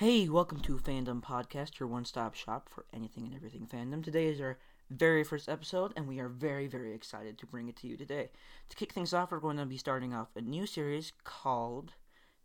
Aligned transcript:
Hey, 0.00 0.30
welcome 0.30 0.60
to 0.60 0.78
Fandom 0.78 1.22
Podcast, 1.22 1.78
your 1.78 1.86
one 1.86 2.06
stop 2.06 2.34
shop 2.34 2.70
for 2.70 2.86
anything 2.90 3.26
and 3.26 3.34
everything 3.34 3.66
fandom. 3.66 4.02
Today 4.02 4.28
is 4.28 4.40
our 4.40 4.58
very 4.88 5.22
first 5.22 5.46
episode, 5.46 5.92
and 5.94 6.08
we 6.08 6.20
are 6.20 6.28
very, 6.30 6.68
very 6.68 6.94
excited 6.94 7.36
to 7.36 7.46
bring 7.46 7.68
it 7.68 7.76
to 7.76 7.86
you 7.86 7.98
today. 7.98 8.30
To 8.70 8.76
kick 8.76 8.94
things 8.94 9.12
off, 9.12 9.30
we're 9.30 9.40
going 9.40 9.58
to 9.58 9.66
be 9.66 9.76
starting 9.76 10.14
off 10.14 10.28
a 10.34 10.40
new 10.40 10.64
series 10.64 11.12
called 11.22 11.92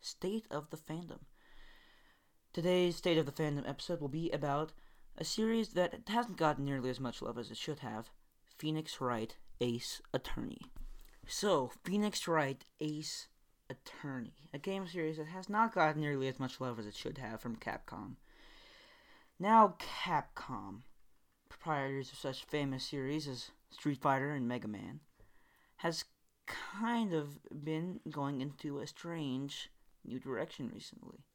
State 0.02 0.46
of 0.52 0.70
the 0.70 0.76
Fandom. 0.76 1.20
Today's 2.52 2.97
State 2.97 3.18
of 3.18 3.25
the 3.25 3.31
Fandom 3.31 3.65
episode 3.65 4.01
will 4.01 4.09
be 4.09 4.29
about 4.31 4.73
a 5.17 5.23
series 5.23 5.69
that 5.69 6.01
hasn't 6.09 6.35
gotten 6.35 6.65
nearly 6.65 6.89
as 6.89 6.99
much 6.99 7.21
love 7.21 7.37
as 7.37 7.51
it 7.51 7.55
should 7.55 7.79
have 7.79 8.09
Phoenix 8.57 8.99
Wright 8.99 9.33
Ace 9.61 10.01
Attorney. 10.13 10.73
So, 11.25 11.71
Phoenix 11.85 12.27
Wright 12.27 12.65
Ace 12.81 13.29
Attorney, 13.70 14.50
a 14.54 14.57
game 14.57 14.88
series 14.88 15.18
that 15.18 15.27
has 15.27 15.50
not 15.50 15.73
gotten 15.73 16.02
nearly 16.02 16.27
as 16.27 16.39
much 16.39 16.61
love 16.61 16.79
as 16.79 16.86
it 16.86 16.95
should 16.95 17.18
have 17.18 17.41
from 17.41 17.55
Capcom. 17.55 18.15
Now, 19.39 19.75
Capcom, 19.79 20.82
proprietors 21.50 22.11
of 22.11 22.18
such 22.18 22.46
famous 22.46 22.83
series 22.83 23.28
as 23.28 23.51
Street 23.71 23.97
Fighter 23.97 24.32
and 24.32 24.47
Mega 24.47 24.68
Man, 24.68 25.00
has 25.78 26.05
kind 26.46 27.14
of 27.14 27.39
been 27.64 28.00
going 28.10 28.41
into 28.41 28.79
a 28.79 28.88
strange 28.88 29.69
new 30.05 30.19
direction 30.19 30.69
recently. 30.74 31.25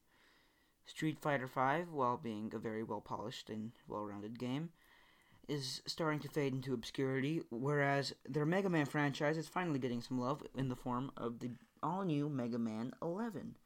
Street 0.87 1.19
Fighter 1.21 1.47
V, 1.47 1.91
while 1.91 2.17
being 2.17 2.53
a 2.55 2.59
very 2.59 2.83
well 2.83 3.01
polished 3.01 3.51
and 3.51 3.73
well 3.87 4.05
rounded 4.05 4.39
game, 4.39 4.71
is 5.49 5.83
starting 5.87 6.21
to 6.21 6.29
fade 6.29 6.53
into 6.53 6.75
obscurity, 6.75 7.43
whereas 7.51 8.15
their 8.29 8.47
Mega 8.47 8.69
Man 8.69 8.87
franchise 8.87 9.37
is 9.37 9.49
finally 9.49 9.79
getting 9.79 10.01
some 10.01 10.21
love 10.21 10.43
in 10.57 10.69
the 10.69 10.77
form 10.77 11.11
of 11.17 11.41
the 11.41 11.51
all 11.83 12.05
new 12.05 12.29
Mega 12.29 12.59
Man 12.59 12.93
11. 13.03 13.57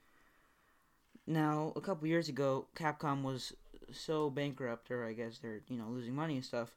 Now, 1.27 1.73
a 1.75 1.81
couple 1.81 2.07
years 2.07 2.29
ago, 2.29 2.67
Capcom 2.77 3.23
was 3.23 3.55
so 3.93 4.31
bankrupt, 4.31 4.91
or 4.91 5.05
I 5.05 5.13
guess 5.13 5.39
they're 5.39 5.63
you 5.69 5.79
know 5.79 5.89
losing 5.89 6.15
money 6.15 6.37
and 6.37 6.45
stuff, 6.45 6.71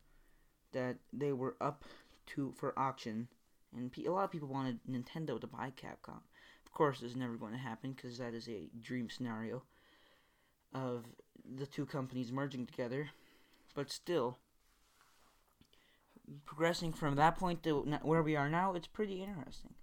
that 0.72 0.98
they 1.12 1.34
were 1.34 1.56
up 1.60 1.84
to 2.28 2.54
for 2.58 2.78
auction, 2.78 3.28
and 3.76 3.92
a 4.06 4.10
lot 4.10 4.24
of 4.24 4.32
people 4.32 4.48
wanted 4.48 4.80
Nintendo 4.90 5.40
to 5.40 5.48
buy 5.48 5.72
Capcom. 5.76 6.22
Of 6.66 6.72
course, 6.72 7.00
this 7.00 7.12
is 7.12 7.18
never 7.18 7.36
going 7.36 7.54
to 7.54 7.60
happen 7.60 7.94
because 7.94 8.18
that 8.18 8.34
is 8.34 8.48
a 8.48 8.70
dream 8.80 9.10
scenario 9.10 9.64
of 10.74 11.06
the 11.56 11.66
two 11.66 11.86
companies 11.86 12.32
merging 12.32 12.66
together. 12.66 13.10
But 13.74 13.92
still, 13.92 14.38
progressing 16.46 16.94
from 16.94 17.16
that 17.16 17.38
point 17.38 17.64
to 17.64 17.82
where 18.02 18.24
we 18.24 18.36
are 18.36 18.50
now, 18.50 18.74
it's 18.74 18.88
pretty 18.88 19.24
interesting. 19.24 19.74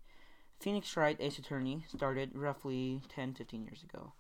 Phoenix 0.65 0.97
Wright 0.97 1.19
Ace 1.21 1.39
Attorney 1.39 1.85
started 1.95 2.31
roughly 2.35 3.03
10 3.11 3.35
15 3.35 3.65
years 3.65 3.83
ago. 3.83 4.15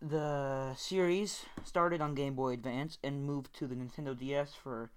The 0.00 0.74
series 0.74 1.46
started 1.62 2.00
on 2.00 2.16
Game 2.16 2.34
Boy 2.34 2.54
Advance 2.54 2.98
and 3.04 3.24
moved 3.24 3.54
to 3.58 3.68
the 3.68 3.76
Nintendo 3.76 4.18
DS 4.18 4.54
for 4.60 4.90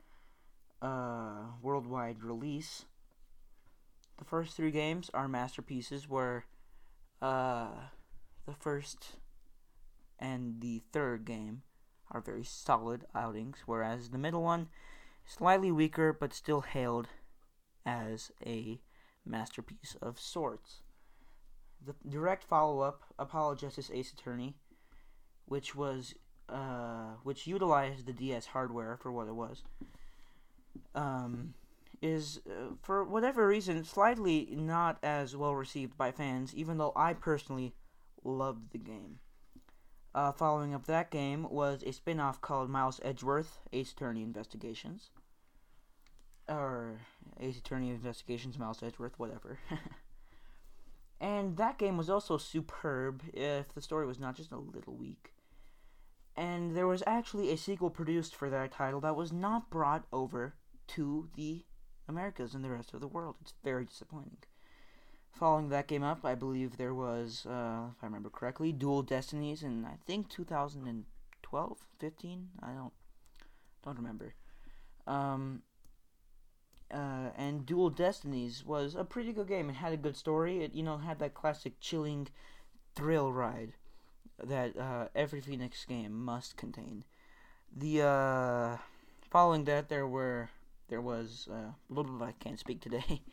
uh, 0.82 1.52
worldwide 1.62 2.24
release. 2.24 2.86
The 4.18 4.26
first 4.26 4.58
three 4.58 4.72
games 4.72 5.12
are 5.14 5.28
masterpieces, 5.28 6.10
where 6.10 6.46
uh, 7.22 7.68
the 8.48 8.56
first 8.60 9.18
and 10.18 10.62
the 10.62 10.82
third 10.94 11.26
game 11.26 11.62
are 12.10 12.22
very 12.22 12.44
solid 12.44 13.06
outings, 13.14 13.58
whereas 13.68 14.10
the 14.10 14.18
middle 14.18 14.42
one 14.42 14.70
is 15.28 15.34
slightly 15.34 15.72
weaker 15.72 16.12
but 16.12 16.34
still 16.34 16.62
hailed 16.62 17.08
as 17.86 18.32
a 18.44 18.80
masterpiece 19.26 19.96
of 20.02 20.20
sorts. 20.20 20.82
The 21.86 21.96
direct 22.08 22.44
follow-up, 22.44 23.04
Apollo 23.20 23.56
Justice 23.56 23.92
Ace 23.94 24.12
Attorney, 24.14 24.56
which 25.46 25.76
was 25.76 26.16
uh, 26.50 27.14
which 27.24 27.48
utilized 27.48 28.06
the 28.06 28.14
DS 28.14 28.46
hardware 28.48 28.98
for 29.02 29.12
what 29.12 29.28
it 29.28 29.34
was, 29.34 29.64
um, 30.94 31.54
is 32.02 32.40
uh, 32.48 32.76
for 32.82 33.04
whatever 33.04 33.48
reason 33.48 33.84
slightly 33.84 34.48
not 34.52 34.98
as 35.04 35.36
well 35.36 35.56
received 35.56 35.98
by 35.98 36.12
fans, 36.12 36.54
even 36.54 36.78
though 36.78 36.94
I 36.96 37.14
personally 37.14 37.74
loved 38.24 38.72
the 38.72 38.78
game. 38.78 39.20
Uh, 40.14 40.32
following 40.32 40.74
up 40.74 40.86
that 40.86 41.12
game 41.12 41.48
was 41.50 41.84
a 41.84 41.92
spin 41.92 42.20
off 42.20 42.40
called 42.42 42.70
Miles 42.70 43.02
Edgeworth 43.04 43.60
Ace 43.74 43.92
Attorney 43.92 44.24
Investigations. 44.24 45.10
Or 46.48 47.00
Ace 47.40 47.58
Attorney 47.58 47.90
Investigations, 47.90 48.60
Miles 48.60 48.84
Edgeworth, 48.84 49.18
whatever. 49.18 49.60
and 51.20 51.58
that 51.58 51.78
game 51.78 51.98
was 51.98 52.10
also 52.10 52.38
superb 52.38 53.24
if 53.34 53.74
the 53.74 53.82
story 53.82 54.06
was 54.06 54.20
not 54.20 54.36
just 54.36 54.52
a 54.52 54.58
little 54.58 54.96
weak. 54.96 55.32
And 56.38 56.76
there 56.76 56.88
was 56.88 57.02
actually 57.08 57.52
a 57.52 57.58
sequel 57.58 57.90
produced 57.90 58.36
for 58.36 58.50
that 58.50 58.72
title 58.72 59.00
that 59.02 59.16
was 59.16 59.32
not 59.32 59.70
brought 59.70 60.06
over 60.12 60.56
to 60.88 61.30
the 61.36 61.64
Americas 62.08 62.54
and 62.54 62.64
the 62.64 62.70
rest 62.70 62.94
of 62.94 63.00
the 63.00 63.08
world. 63.08 63.36
It's 63.42 63.54
very 63.64 63.86
disappointing. 63.86 64.38
Following 65.32 65.70
that 65.70 65.88
game 65.88 66.04
up, 66.04 66.24
I 66.24 66.36
believe 66.36 66.78
there 66.78 66.94
was, 66.94 67.46
uh, 67.46 67.88
if 67.96 68.04
I 68.04 68.06
remember 68.06 68.30
correctly, 68.30 68.72
Dual 68.72 69.02
Destinies 69.02 69.64
in 69.64 69.86
I 69.86 69.98
think 70.06 70.30
2012, 70.30 71.78
15. 72.00 72.50
I 72.62 72.72
don't 72.72 72.94
don't 73.84 73.98
remember. 73.98 74.34
Um, 75.06 75.62
uh, 76.92 77.30
and 77.38 77.66
Dual 77.66 77.90
Destinies 77.90 78.64
was 78.66 78.96
a 78.96 79.04
pretty 79.04 79.34
good 79.34 79.48
game. 79.48 79.70
It 79.70 79.76
had 79.76 79.94
a 79.94 79.98
good 79.98 80.16
story. 80.16 80.64
It 80.64 80.74
you 80.74 80.84
know 80.84 80.98
had 80.98 81.20
that 81.20 81.34
classic 81.34 81.80
chilling 81.80 82.28
thrill 82.96 83.32
ride 83.32 83.74
that 84.44 84.78
uh, 84.78 85.08
every 85.16 85.42
Phoenix 85.42 85.86
game 85.86 86.14
must 86.14 86.58
contain. 86.58 87.04
The 87.76 88.04
uh, 88.04 88.78
following 89.30 89.66
that 89.66 89.90
there 89.90 90.08
were 90.08 90.50
there 90.90 91.02
was 91.02 91.48
uh, 91.52 91.72
blah, 91.90 92.04
blah, 92.04 92.28
I 92.28 92.34
can't 92.34 92.60
speak 92.60 92.82
today. 92.82 93.22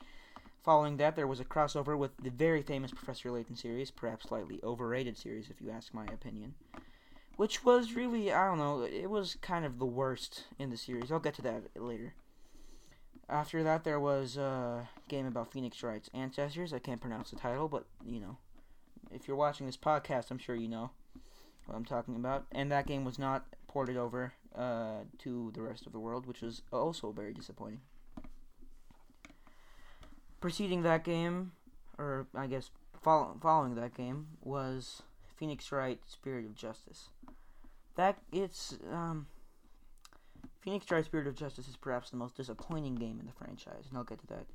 Following 0.62 0.96
that, 0.98 1.16
there 1.16 1.26
was 1.26 1.40
a 1.40 1.44
crossover 1.44 1.98
with 1.98 2.16
the 2.22 2.30
very 2.30 2.62
famous 2.62 2.92
Professor 2.92 3.32
Layton 3.32 3.56
series, 3.56 3.90
perhaps 3.90 4.28
slightly 4.28 4.60
overrated 4.62 5.18
series, 5.18 5.50
if 5.50 5.60
you 5.60 5.70
ask 5.72 5.92
my 5.92 6.04
opinion. 6.04 6.54
Which 7.36 7.64
was 7.64 7.94
really, 7.94 8.32
I 8.32 8.46
don't 8.46 8.58
know, 8.58 8.82
it 8.82 9.10
was 9.10 9.36
kind 9.40 9.64
of 9.64 9.80
the 9.80 9.86
worst 9.86 10.44
in 10.60 10.70
the 10.70 10.76
series. 10.76 11.10
I'll 11.10 11.18
get 11.18 11.34
to 11.34 11.42
that 11.42 11.62
later. 11.74 12.14
After 13.32 13.62
that, 13.64 13.82
there 13.82 13.98
was 13.98 14.36
a 14.36 14.88
game 15.08 15.26
about 15.26 15.50
Phoenix 15.50 15.82
Wright's 15.82 16.10
ancestors. 16.12 16.72
I 16.72 16.78
can't 16.78 17.00
pronounce 17.00 17.30
the 17.30 17.36
title, 17.36 17.66
but, 17.66 17.86
you 18.04 18.20
know, 18.20 18.36
if 19.10 19.26
you're 19.26 19.36
watching 19.36 19.66
this 19.66 19.76
podcast, 19.76 20.30
I'm 20.30 20.38
sure 20.38 20.54
you 20.54 20.68
know 20.68 20.90
what 21.66 21.74
I'm 21.74 21.84
talking 21.84 22.14
about. 22.14 22.44
And 22.52 22.70
that 22.70 22.86
game 22.86 23.04
was 23.04 23.18
not 23.18 23.46
ported 23.66 23.96
over 23.96 24.34
uh, 24.54 24.98
to 25.20 25.50
the 25.54 25.62
rest 25.62 25.86
of 25.86 25.92
the 25.92 25.98
world, 25.98 26.26
which 26.26 26.42
was 26.42 26.62
also 26.70 27.10
very 27.10 27.32
disappointing 27.32 27.80
preceding 30.42 30.82
that 30.82 31.04
game, 31.04 31.52
or 31.96 32.26
I 32.34 32.46
guess 32.48 32.70
follow, 33.00 33.38
following 33.40 33.76
that 33.76 33.94
game, 33.94 34.26
was 34.42 35.02
Phoenix 35.36 35.72
Wright 35.72 36.00
Spirit 36.06 36.44
of 36.44 36.54
Justice. 36.54 37.08
That 37.96 38.18
it's 38.30 38.76
um, 38.92 39.28
Phoenix 40.62 40.88
Wright 40.90 41.04
Spirit 41.04 41.26
of 41.26 41.34
Justice 41.34 41.66
is 41.66 41.76
perhaps 41.76 42.10
the 42.10 42.16
most 42.16 42.36
disappointing 42.36 42.94
game 42.94 43.18
in 43.18 43.26
the 43.26 43.32
franchise, 43.32 43.86
and 43.88 43.98
I'll 43.98 44.04
get 44.04 44.20
to 44.20 44.26
that 44.28 44.46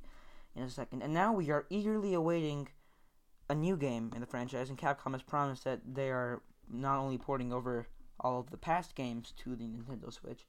in 0.56 0.62
a 0.62 0.70
second. 0.70 1.02
And 1.02 1.12
now 1.12 1.34
we 1.34 1.50
are 1.50 1.66
eagerly 1.68 2.14
awaiting 2.14 2.68
a 3.50 3.54
new 3.54 3.76
game 3.76 4.10
in 4.14 4.20
the 4.20 4.26
franchise, 4.26 4.70
and 4.70 4.78
Capcom 4.78 5.12
has 5.12 5.22
promised 5.22 5.64
that 5.64 5.80
they 5.86 6.10
are 6.10 6.40
not 6.70 6.98
only 6.98 7.18
porting 7.18 7.52
over 7.52 7.86
all 8.20 8.40
of 8.40 8.50
the 8.50 8.56
past 8.56 8.94
games 8.94 9.32
to 9.44 9.54
the 9.54 9.64
Nintendo 9.64 10.12
Switch, 10.12 10.46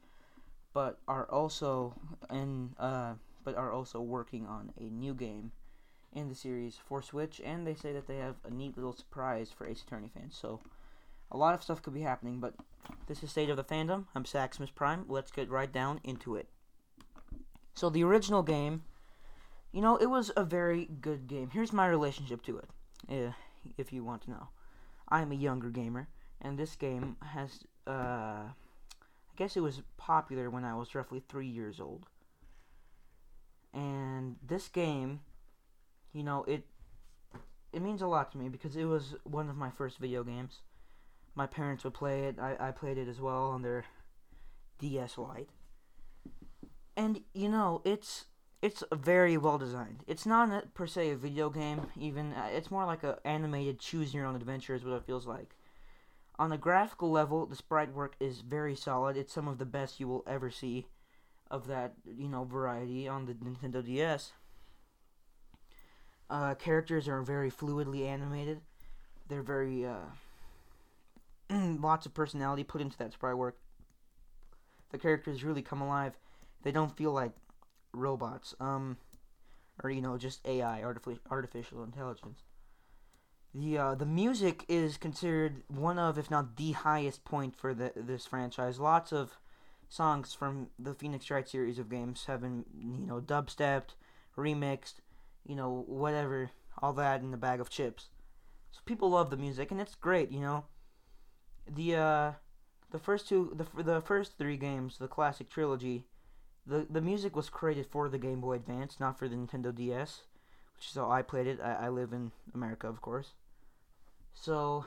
but 0.73 0.99
are 1.07 1.25
also 1.29 1.93
in 2.31 2.73
uh, 2.79 3.13
but 3.43 3.55
are 3.55 3.71
also 3.71 4.01
working 4.01 4.45
on 4.45 4.71
a 4.79 4.83
new 4.83 5.13
game 5.13 5.51
in 6.13 6.29
the 6.29 6.35
series 6.35 6.77
for 6.87 7.01
Switch, 7.01 7.41
and 7.43 7.67
they 7.67 7.75
say 7.75 7.93
that 7.93 8.07
they 8.07 8.17
have 8.17 8.35
a 8.45 8.49
neat 8.49 8.75
little 8.75 8.93
surprise 8.93 9.51
for 9.55 9.67
Ace 9.67 9.81
Attorney 9.81 10.09
fans. 10.13 10.37
So, 10.39 10.61
a 11.31 11.37
lot 11.37 11.53
of 11.53 11.61
stuff 11.61 11.81
could 11.81 11.93
be 11.93 12.01
happening, 12.01 12.39
but 12.39 12.55
this 13.07 13.23
is 13.23 13.31
State 13.31 13.49
of 13.49 13.57
the 13.57 13.63
Fandom. 13.63 14.05
I'm 14.15 14.23
Saximus 14.23 14.73
Prime. 14.73 15.05
Let's 15.07 15.31
get 15.31 15.49
right 15.49 15.71
down 15.71 15.99
into 16.03 16.35
it. 16.35 16.47
So, 17.73 17.89
the 17.89 18.03
original 18.03 18.43
game, 18.43 18.83
you 19.71 19.81
know, 19.81 19.97
it 19.97 20.07
was 20.07 20.31
a 20.35 20.43
very 20.43 20.85
good 20.85 21.27
game. 21.27 21.49
Here's 21.51 21.71
my 21.71 21.87
relationship 21.87 22.43
to 22.43 22.57
it, 22.57 22.69
eh, 23.09 23.31
if 23.77 23.93
you 23.93 24.03
want 24.03 24.23
to 24.23 24.31
know. 24.31 24.47
I 25.07 25.21
am 25.21 25.31
a 25.31 25.35
younger 25.35 25.69
gamer, 25.69 26.07
and 26.41 26.57
this 26.57 26.75
game 26.75 27.15
has, 27.33 27.63
uh, 27.87 27.91
I 27.91 28.51
guess 29.35 29.55
it 29.55 29.61
was 29.61 29.81
popular 29.97 30.49
when 30.49 30.65
I 30.65 30.75
was 30.75 30.93
roughly 30.93 31.23
three 31.27 31.47
years 31.47 31.79
old. 31.79 32.05
And 33.73 34.35
this 34.45 34.67
game, 34.67 35.21
you 36.13 36.23
know, 36.23 36.43
it 36.45 36.65
it 37.71 37.81
means 37.81 38.01
a 38.01 38.07
lot 38.07 38.31
to 38.31 38.37
me 38.37 38.49
because 38.49 38.75
it 38.75 38.85
was 38.85 39.15
one 39.23 39.49
of 39.49 39.55
my 39.55 39.69
first 39.69 39.99
video 39.99 40.23
games. 40.23 40.59
My 41.39 41.47
parents 41.47 41.85
would 41.85 41.93
play 41.93 42.25
it. 42.25 42.37
I, 42.37 42.57
I 42.59 42.71
played 42.71 42.97
it 42.97 43.07
as 43.07 43.21
well 43.21 43.51
on 43.51 43.61
their 43.61 43.85
DS 44.77 45.17
Lite. 45.17 45.47
And 46.97 47.21
you 47.33 47.47
know, 47.47 47.81
it's 47.85 48.25
it's 48.61 48.83
very 48.91 49.37
well 49.37 49.57
designed. 49.57 50.03
It's 50.05 50.25
not 50.25 50.49
a, 50.51 50.67
per 50.67 50.85
se 50.85 51.11
a 51.11 51.15
video 51.15 51.49
game. 51.49 51.87
Even 51.97 52.33
uh, 52.33 52.49
it's 52.51 52.69
more 52.69 52.85
like 52.85 53.05
a 53.05 53.19
animated 53.23 53.79
choose 53.79 54.13
your 54.13 54.25
own 54.25 54.35
adventure 54.35 54.75
is 54.75 54.83
what 54.83 54.97
it 54.97 55.05
feels 55.05 55.25
like. 55.25 55.55
On 56.37 56.51
a 56.51 56.57
graphical 56.57 57.09
level, 57.09 57.45
the 57.45 57.55
sprite 57.55 57.93
work 57.93 58.17
is 58.19 58.41
very 58.41 58.75
solid. 58.75 59.15
It's 59.15 59.31
some 59.31 59.47
of 59.47 59.59
the 59.59 59.65
best 59.65 60.01
you 60.01 60.09
will 60.09 60.25
ever 60.27 60.51
see 60.51 60.87
of 61.49 61.67
that, 61.67 61.93
you 62.05 62.27
know, 62.27 62.43
variety 62.43 63.07
on 63.07 63.27
the 63.27 63.33
Nintendo 63.33 63.81
DS. 63.81 64.33
Uh, 66.29 66.55
characters 66.55 67.07
are 67.07 67.21
very 67.21 67.49
fluidly 67.49 68.05
animated. 68.05 68.59
They're 69.29 69.41
very 69.41 69.85
uh, 69.85 70.09
lots 71.81 72.05
of 72.05 72.13
personality 72.13 72.63
put 72.63 72.81
into 72.81 72.97
that 72.97 73.13
sprite 73.13 73.37
work. 73.37 73.57
The 74.91 74.97
characters 74.97 75.43
really 75.43 75.61
come 75.61 75.81
alive. 75.81 76.17
They 76.63 76.71
don't 76.71 76.95
feel 76.95 77.11
like 77.11 77.31
robots, 77.93 78.55
um, 78.59 78.97
or 79.83 79.89
you 79.89 80.01
know, 80.01 80.17
just 80.17 80.45
AI, 80.45 80.83
artificial 80.83 81.21
artificial 81.29 81.83
intelligence. 81.83 82.43
The 83.53 83.77
uh, 83.77 83.95
the 83.95 84.05
music 84.05 84.65
is 84.67 84.97
considered 84.97 85.63
one 85.67 85.97
of, 85.97 86.17
if 86.17 86.29
not 86.29 86.57
the 86.57 86.73
highest 86.73 87.23
point 87.25 87.55
for 87.55 87.73
the 87.73 87.91
this 87.95 88.25
franchise. 88.25 88.79
Lots 88.79 89.11
of 89.11 89.39
songs 89.87 90.33
from 90.33 90.69
the 90.77 90.93
Phoenix 90.93 91.29
Wright 91.31 91.47
series 91.49 91.79
of 91.79 91.89
games 91.89 92.25
have 92.25 92.41
been, 92.41 92.65
you 92.77 93.07
know, 93.07 93.19
dubstepped, 93.19 93.95
remixed, 94.37 94.95
you 95.45 95.55
know, 95.55 95.83
whatever, 95.87 96.51
all 96.79 96.93
that 96.93 97.21
in 97.21 97.33
a 97.33 97.37
bag 97.37 97.59
of 97.59 97.69
chips. 97.69 98.09
So 98.71 98.81
people 98.85 99.09
love 99.09 99.31
the 99.31 99.37
music, 99.37 99.71
and 99.71 99.81
it's 99.81 99.95
great, 99.95 100.31
you 100.31 100.41
know. 100.41 100.65
The 101.67 101.95
uh, 101.95 102.31
the 102.91 102.99
first 102.99 103.27
two, 103.27 103.55
the 103.55 103.83
the 103.83 104.01
first 104.01 104.37
three 104.37 104.57
games, 104.57 104.97
the 104.97 105.07
classic 105.07 105.49
trilogy, 105.49 106.05
the 106.65 106.87
the 106.89 107.01
music 107.01 107.35
was 107.35 107.49
created 107.49 107.85
for 107.85 108.09
the 108.09 108.17
Game 108.17 108.41
Boy 108.41 108.53
Advance, 108.53 108.99
not 108.99 109.17
for 109.17 109.27
the 109.27 109.35
Nintendo 109.35 109.73
DS, 109.73 110.23
which 110.75 110.89
is 110.89 110.95
how 110.95 111.09
I 111.09 111.21
played 111.21 111.47
it. 111.47 111.59
I, 111.61 111.85
I 111.85 111.89
live 111.89 112.13
in 112.13 112.31
America, 112.53 112.87
of 112.87 113.01
course. 113.01 113.33
So 114.33 114.85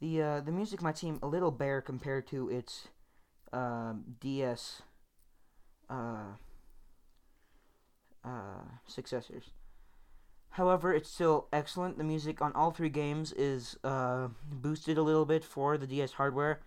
the 0.00 0.22
uh, 0.22 0.40
the 0.40 0.52
music 0.52 0.82
might 0.82 0.98
seem 0.98 1.18
a 1.22 1.26
little 1.26 1.50
bare 1.50 1.80
compared 1.80 2.26
to 2.28 2.48
its 2.48 2.88
uh, 3.52 3.94
DS 4.20 4.82
uh, 5.88 6.34
uh, 8.24 8.62
successors. 8.86 9.50
However, 10.50 10.92
it's 10.92 11.08
still 11.08 11.46
excellent. 11.52 11.96
The 11.96 12.04
music 12.04 12.42
on 12.42 12.52
all 12.54 12.72
three 12.72 12.88
games 12.88 13.32
is 13.32 13.76
uh, 13.84 14.28
boosted 14.50 14.98
a 14.98 15.02
little 15.02 15.24
bit 15.24 15.44
for 15.44 15.78
the 15.78 15.86
DS 15.86 16.12
hardware. 16.12 16.60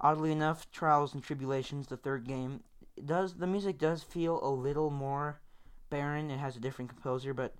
Oddly 0.00 0.32
enough, 0.32 0.70
Trials 0.72 1.14
and 1.14 1.22
Tribulations, 1.22 1.86
the 1.86 1.96
third 1.96 2.26
game, 2.26 2.60
does 3.04 3.34
the 3.34 3.46
music 3.46 3.78
does 3.78 4.02
feel 4.02 4.40
a 4.42 4.50
little 4.50 4.90
more 4.90 5.40
barren. 5.90 6.30
It 6.30 6.38
has 6.38 6.56
a 6.56 6.60
different 6.60 6.90
composer, 6.90 7.32
but 7.32 7.54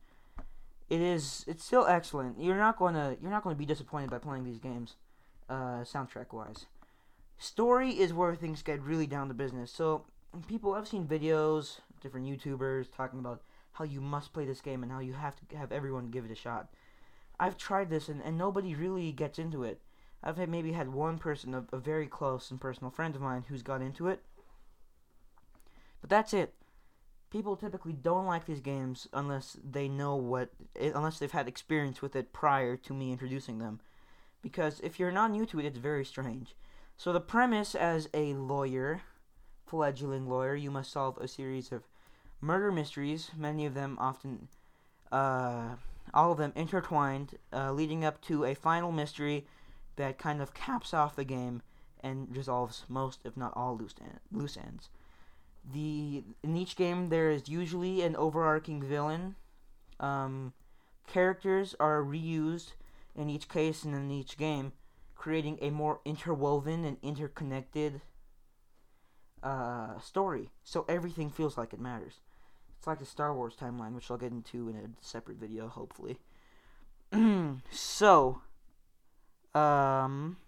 it 0.88 1.00
is 1.00 1.44
it's 1.46 1.64
still 1.64 1.87
excellent. 1.87 2.40
You're 2.40 2.56
not 2.56 2.76
gonna 2.76 3.17
you're 3.20 3.31
not 3.31 3.43
gonna 3.43 3.55
be 3.55 3.67
disappointed 3.67 4.11
by 4.11 4.19
playing 4.19 4.44
these 4.44 4.58
games, 4.58 4.96
uh, 5.49 5.84
soundtrack 5.84 6.32
wise. 6.32 6.67
Story 7.38 7.90
is 7.90 8.12
where 8.12 8.34
things 8.34 8.62
get 8.62 8.82
really 8.82 9.06
down 9.06 9.28
to 9.28 9.34
business. 9.34 9.70
So 9.70 10.05
people 10.49 10.75
I've 10.75 10.88
seen 10.88 11.06
videos, 11.06 11.81
different 12.00 12.26
YouTubers 12.26 12.87
talking 12.94 13.19
about 13.19 13.43
how 13.72 13.84
you 13.84 14.00
must 14.00 14.32
play 14.32 14.44
this 14.44 14.61
game 14.61 14.82
and 14.82 14.90
how 14.93 15.00
you 15.00 15.12
have 15.12 15.37
to 15.37 15.56
have 15.56 15.72
everyone 15.72 16.11
give 16.11 16.25
it 16.25 16.31
a 16.31 16.37
shot. 16.37 16.69
I've 17.38 17.56
tried 17.56 17.90
this 17.90 18.08
and, 18.08 18.22
and 18.22 18.37
nobody 18.37 18.75
really 18.75 19.12
gets 19.12 19.38
into 19.38 19.64
it. 19.64 19.81
I've 20.22 20.37
had 20.37 20.50
maybe 20.50 20.72
had 20.72 20.93
one 20.93 21.19
person, 21.19 21.55
a, 21.55 21.64
a 21.72 21.78
very 21.78 22.06
close 22.06 22.50
and 22.50 22.61
personal 22.61 22.90
friend 22.90 23.14
of 23.14 23.22
mine, 23.22 23.44
who's 23.49 23.62
got 23.62 23.81
into 23.81 24.08
it. 24.08 24.22
But 26.00 26.11
that's 26.11 26.34
it 26.34 26.55
people 27.31 27.56
typically 27.56 27.93
don't 27.93 28.26
like 28.26 28.44
these 28.44 28.61
games 28.61 29.08
unless 29.12 29.56
they 29.64 29.88
know 29.88 30.17
what 30.17 30.50
eh, 30.76 30.90
unless 30.94 31.19
they've 31.19 31.31
had 31.31 31.49
experience 31.49 32.02
with 32.02 32.14
it 32.14 32.32
prior 32.32 32.76
to 32.76 32.93
me 32.93 33.12
introducing 33.12 33.58
them 33.58 33.81
because 34.43 34.81
if 34.81 34.99
you're 34.99 35.12
not 35.12 35.31
new 35.31 35.46
to 35.46 35.58
it 35.61 35.64
it's 35.64 35.78
very 35.78 36.05
strange 36.05 36.55
so 36.96 37.12
the 37.12 37.20
premise 37.20 37.75
as 37.75 38.08
a 38.12 38.34
lawyer 38.34 39.02
fledgling 39.67 40.28
lawyer 40.28 40.55
you 40.55 40.70
must 40.70 40.93
solve 40.93 41.17
a 41.19 41.28
series 41.28 41.70
of 41.72 41.84
murder 42.41 42.73
mysteries 42.73 43.31
many 43.37 43.67
of 43.67 43.75
them 43.75 43.97
often 44.01 44.49
uh, 45.13 45.71
all 46.15 46.33
of 46.33 46.39
them 46.39 46.53
intertwined 46.57 47.37
uh, 47.53 47.73
leading 47.73 48.05
up 48.05 48.21
to 48.21 48.45
a 48.45 48.55
final 48.55 48.93
mystery 48.93 49.47
that 49.97 50.19
kind 50.19 50.41
of 50.41 50.55
caps 50.55 50.95
off 50.95 51.17
the 51.17 51.25
game 51.25 51.63
and 52.03 52.35
resolves 52.35 52.85
most 52.89 53.21
if 53.25 53.37
not 53.37 53.53
all 53.55 53.77
loose, 53.77 53.95
loose 54.33 54.57
ends 54.57 54.89
the 55.65 56.25
in 56.43 56.57
each 56.57 56.77
game 56.77 57.09
there 57.09 57.31
is 57.31 57.49
usually 57.49 58.03
an 58.03 58.17
overarching 58.17 58.83
villain. 58.83 59.37
Um, 59.99 60.53
characters 61.07 61.75
are 61.79 62.03
reused 62.03 62.73
in 63.15 63.29
each 63.29 63.49
case 63.49 63.85
and 63.85 63.95
in 63.95 64.11
each 64.11 64.39
game, 64.39 64.73
creating 65.15 65.59
a 65.61 65.71
more 65.71 66.01
interwoven 66.05 66.85
and 66.85 66.97
interconnected 67.03 68.01
uh, 69.43 69.99
story. 69.99 70.51
So 70.65 70.85
everything 70.89 71.31
feels 71.31 71.59
like 71.59 71.73
it 71.73 71.81
matters. 71.81 72.21
It's 72.81 72.87
like 72.87 72.99
the 72.99 73.05
Star 73.05 73.35
Wars 73.35 73.53
timeline, 73.61 73.94
which 73.94 74.11
I'll 74.11 74.17
get 74.17 74.32
into 74.32 74.71
in 74.71 74.75
a 74.75 75.05
separate 75.05 75.37
video, 75.37 75.69
hopefully. 75.69 76.17
so, 77.71 78.41
um, 79.55 80.38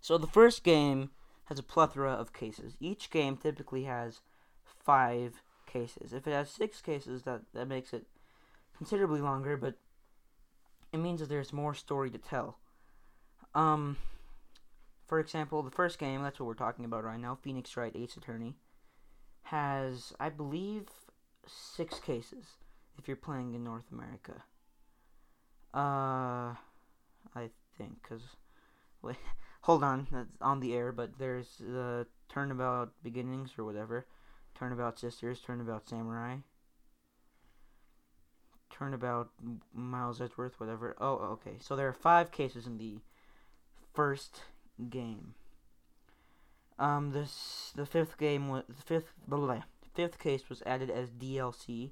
so 0.00 0.16
the 0.16 0.28
first 0.28 0.62
game 0.62 1.10
has 1.46 1.58
a 1.58 1.64
plethora 1.64 2.12
of 2.12 2.32
cases. 2.32 2.76
Each 2.78 3.10
game 3.10 3.36
typically 3.36 3.82
has 3.82 4.20
five 4.64 5.42
cases. 5.66 6.12
If 6.12 6.28
it 6.28 6.30
has 6.30 6.50
six 6.50 6.80
cases, 6.80 7.24
that, 7.24 7.40
that 7.52 7.66
makes 7.66 7.92
it 7.92 8.04
considerably 8.78 9.20
longer, 9.20 9.56
but 9.56 9.74
it 10.92 10.98
means 10.98 11.18
that 11.18 11.28
there's 11.28 11.52
more 11.52 11.74
story 11.74 12.10
to 12.10 12.18
tell. 12.18 12.58
Um, 13.56 13.96
for 15.04 15.18
example, 15.18 15.64
the 15.64 15.72
first 15.72 15.98
game, 15.98 16.22
that's 16.22 16.38
what 16.38 16.46
we're 16.46 16.54
talking 16.54 16.84
about 16.84 17.02
right 17.02 17.18
now, 17.18 17.34
Phoenix 17.42 17.76
Wright 17.76 17.90
Ace 17.96 18.16
Attorney, 18.16 18.54
has, 19.42 20.12
I 20.20 20.28
believe, 20.28 20.84
six 21.46 21.98
cases 21.98 22.44
if 22.98 23.06
you're 23.06 23.16
playing 23.16 23.54
in 23.54 23.64
North 23.64 23.90
America. 23.92 24.42
Uh, 25.74 26.54
I 27.34 27.50
think, 27.76 28.02
because, 28.02 28.22
wait, 29.02 29.16
hold 29.62 29.82
on, 29.82 30.06
that's 30.10 30.40
on 30.40 30.60
the 30.60 30.74
air, 30.74 30.92
but 30.92 31.18
there's 31.18 31.56
the 31.58 32.06
Turnabout 32.28 32.92
Beginnings 33.02 33.52
or 33.58 33.64
whatever. 33.64 34.06
Turnabout 34.54 34.98
Sisters, 34.98 35.40
Turnabout 35.40 35.86
Samurai, 35.86 36.36
Turnabout 38.70 39.30
Miles 39.74 40.20
Edgeworth, 40.20 40.58
whatever. 40.58 40.96
Oh, 41.00 41.14
okay. 41.14 41.56
So 41.60 41.76
there 41.76 41.88
are 41.88 41.92
five 41.92 42.30
cases 42.30 42.66
in 42.66 42.78
the 42.78 42.98
first 43.94 44.42
game. 44.90 45.34
Um, 46.78 47.12
this 47.12 47.72
the 47.74 47.86
fifth 47.86 48.18
game 48.18 48.48
was 48.48 48.64
the 48.68 48.82
fifth 48.82 49.12
blah, 49.26 49.38
blah, 49.38 49.62
fifth 49.96 50.18
case 50.18 50.48
was 50.48 50.62
added 50.64 50.90
as 50.90 51.10
DLC. 51.10 51.90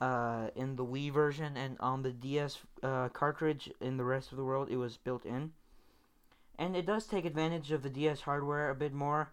Uh, 0.00 0.48
in 0.56 0.74
the 0.74 0.84
Wii 0.84 1.12
version 1.12 1.56
and 1.56 1.76
on 1.78 2.02
the 2.02 2.10
DS 2.10 2.58
uh, 2.82 3.08
cartridge 3.10 3.70
in 3.80 3.98
the 3.98 4.04
rest 4.04 4.32
of 4.32 4.36
the 4.36 4.44
world, 4.44 4.68
it 4.68 4.76
was 4.76 4.96
built 4.96 5.24
in. 5.24 5.52
And 6.58 6.76
it 6.76 6.86
does 6.86 7.06
take 7.06 7.24
advantage 7.24 7.70
of 7.70 7.84
the 7.84 7.88
DS 7.88 8.22
hardware 8.22 8.68
a 8.68 8.74
bit 8.74 8.92
more 8.92 9.30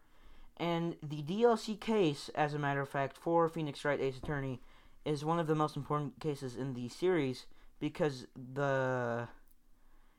and 0.60 0.98
the 1.02 1.24
DLC 1.24 1.80
case, 1.80 2.30
as 2.36 2.54
a 2.54 2.60
matter 2.60 2.82
of 2.82 2.90
fact, 2.90 3.16
for 3.16 3.48
Phoenix 3.48 3.86
Wright 3.86 4.02
Ace 4.02 4.18
Attorney 4.18 4.60
is 5.06 5.24
one 5.24 5.40
of 5.40 5.48
the 5.48 5.56
most 5.56 5.78
important 5.78 6.20
cases 6.20 6.58
in 6.58 6.74
the 6.74 6.90
series 6.90 7.46
because 7.80 8.28
the 8.36 9.30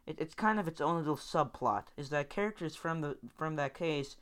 it, 0.07 0.17
it's 0.19 0.35
kind 0.35 0.59
of 0.59 0.67
its 0.67 0.81
own 0.81 0.97
little 0.97 1.19
subplot 1.19 1.85
is 1.99 2.09
that 2.09 2.31
characters 2.31 2.75
from 2.75 3.03
the 3.03 3.19
from 3.37 3.57
that 3.57 3.75
case 3.75 4.17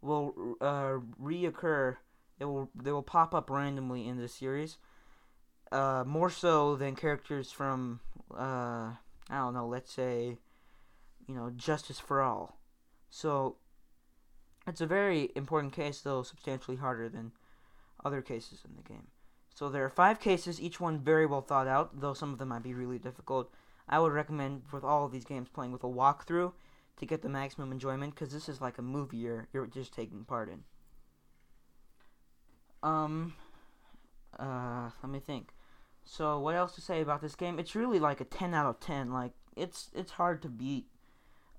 will 0.00 0.56
uh, 0.60 0.98
reoccur. 1.20 1.96
They 2.38 2.44
will 2.44 2.70
they 2.74 2.92
will 2.92 3.02
pop 3.02 3.34
up 3.34 3.50
randomly 3.50 4.06
in 4.08 4.18
the 4.18 4.28
series. 4.28 4.78
Uh, 5.72 6.04
more 6.06 6.30
so 6.30 6.76
than 6.76 6.94
characters 6.94 7.50
from 7.50 8.00
uh, 8.32 8.92
I 9.30 9.36
don't 9.36 9.54
know, 9.54 9.66
let's 9.66 9.92
say, 9.92 10.38
you 11.26 11.34
know, 11.34 11.50
Justice 11.56 11.98
for 11.98 12.22
All. 12.22 12.58
So 13.10 13.56
it's 14.66 14.80
a 14.80 14.86
very 14.86 15.30
important 15.34 15.72
case, 15.72 16.00
though 16.00 16.22
substantially 16.22 16.76
harder 16.76 17.08
than 17.08 17.32
other 18.04 18.22
cases 18.22 18.62
in 18.64 18.76
the 18.76 18.82
game. 18.82 19.08
So 19.54 19.68
there 19.68 19.84
are 19.84 19.90
five 19.90 20.20
cases, 20.20 20.60
each 20.60 20.80
one 20.80 20.98
very 20.98 21.26
well 21.26 21.40
thought 21.40 21.68
out, 21.68 22.00
though 22.00 22.14
some 22.14 22.32
of 22.32 22.38
them 22.38 22.48
might 22.48 22.62
be 22.62 22.74
really 22.74 22.98
difficult. 22.98 23.52
I 23.88 24.00
would 24.00 24.12
recommend 24.12 24.62
with 24.72 24.82
all 24.82 25.04
of 25.04 25.12
these 25.12 25.24
games 25.24 25.48
playing 25.48 25.72
with 25.72 25.84
a 25.84 25.88
walkthrough 25.88 26.52
to 26.96 27.06
get 27.06 27.22
the 27.22 27.28
maximum 27.28 27.70
enjoyment, 27.70 28.14
because 28.14 28.32
this 28.32 28.48
is 28.48 28.60
like 28.60 28.78
a 28.78 28.82
movie 28.82 29.18
you're, 29.18 29.48
you're 29.52 29.66
just 29.66 29.94
taking 29.94 30.24
part 30.24 30.48
in. 30.48 30.64
Um, 32.84 33.34
uh, 34.38 34.90
let 35.02 35.10
me 35.10 35.18
think. 35.18 35.48
So 36.04 36.38
what 36.38 36.54
else 36.54 36.74
to 36.74 36.80
say 36.80 37.00
about 37.00 37.22
this 37.22 37.34
game? 37.34 37.58
It's 37.58 37.74
really 37.74 37.98
like 37.98 38.20
a 38.20 38.24
10 38.24 38.54
out 38.54 38.66
of 38.66 38.78
10. 38.80 39.12
Like 39.12 39.32
it's 39.56 39.90
it's 39.94 40.12
hard 40.12 40.42
to 40.42 40.48
beat 40.48 40.86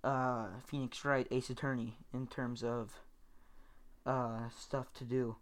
uh, 0.04 0.48
Phoenix 0.66 1.04
Wright 1.04 1.28
Ace 1.32 1.50
Attorney 1.50 1.98
in 2.14 2.28
terms 2.28 2.64
of 2.64 2.94
uh, 4.06 4.50
stuff 4.58 4.94
to 4.94 5.04
do. 5.04 5.36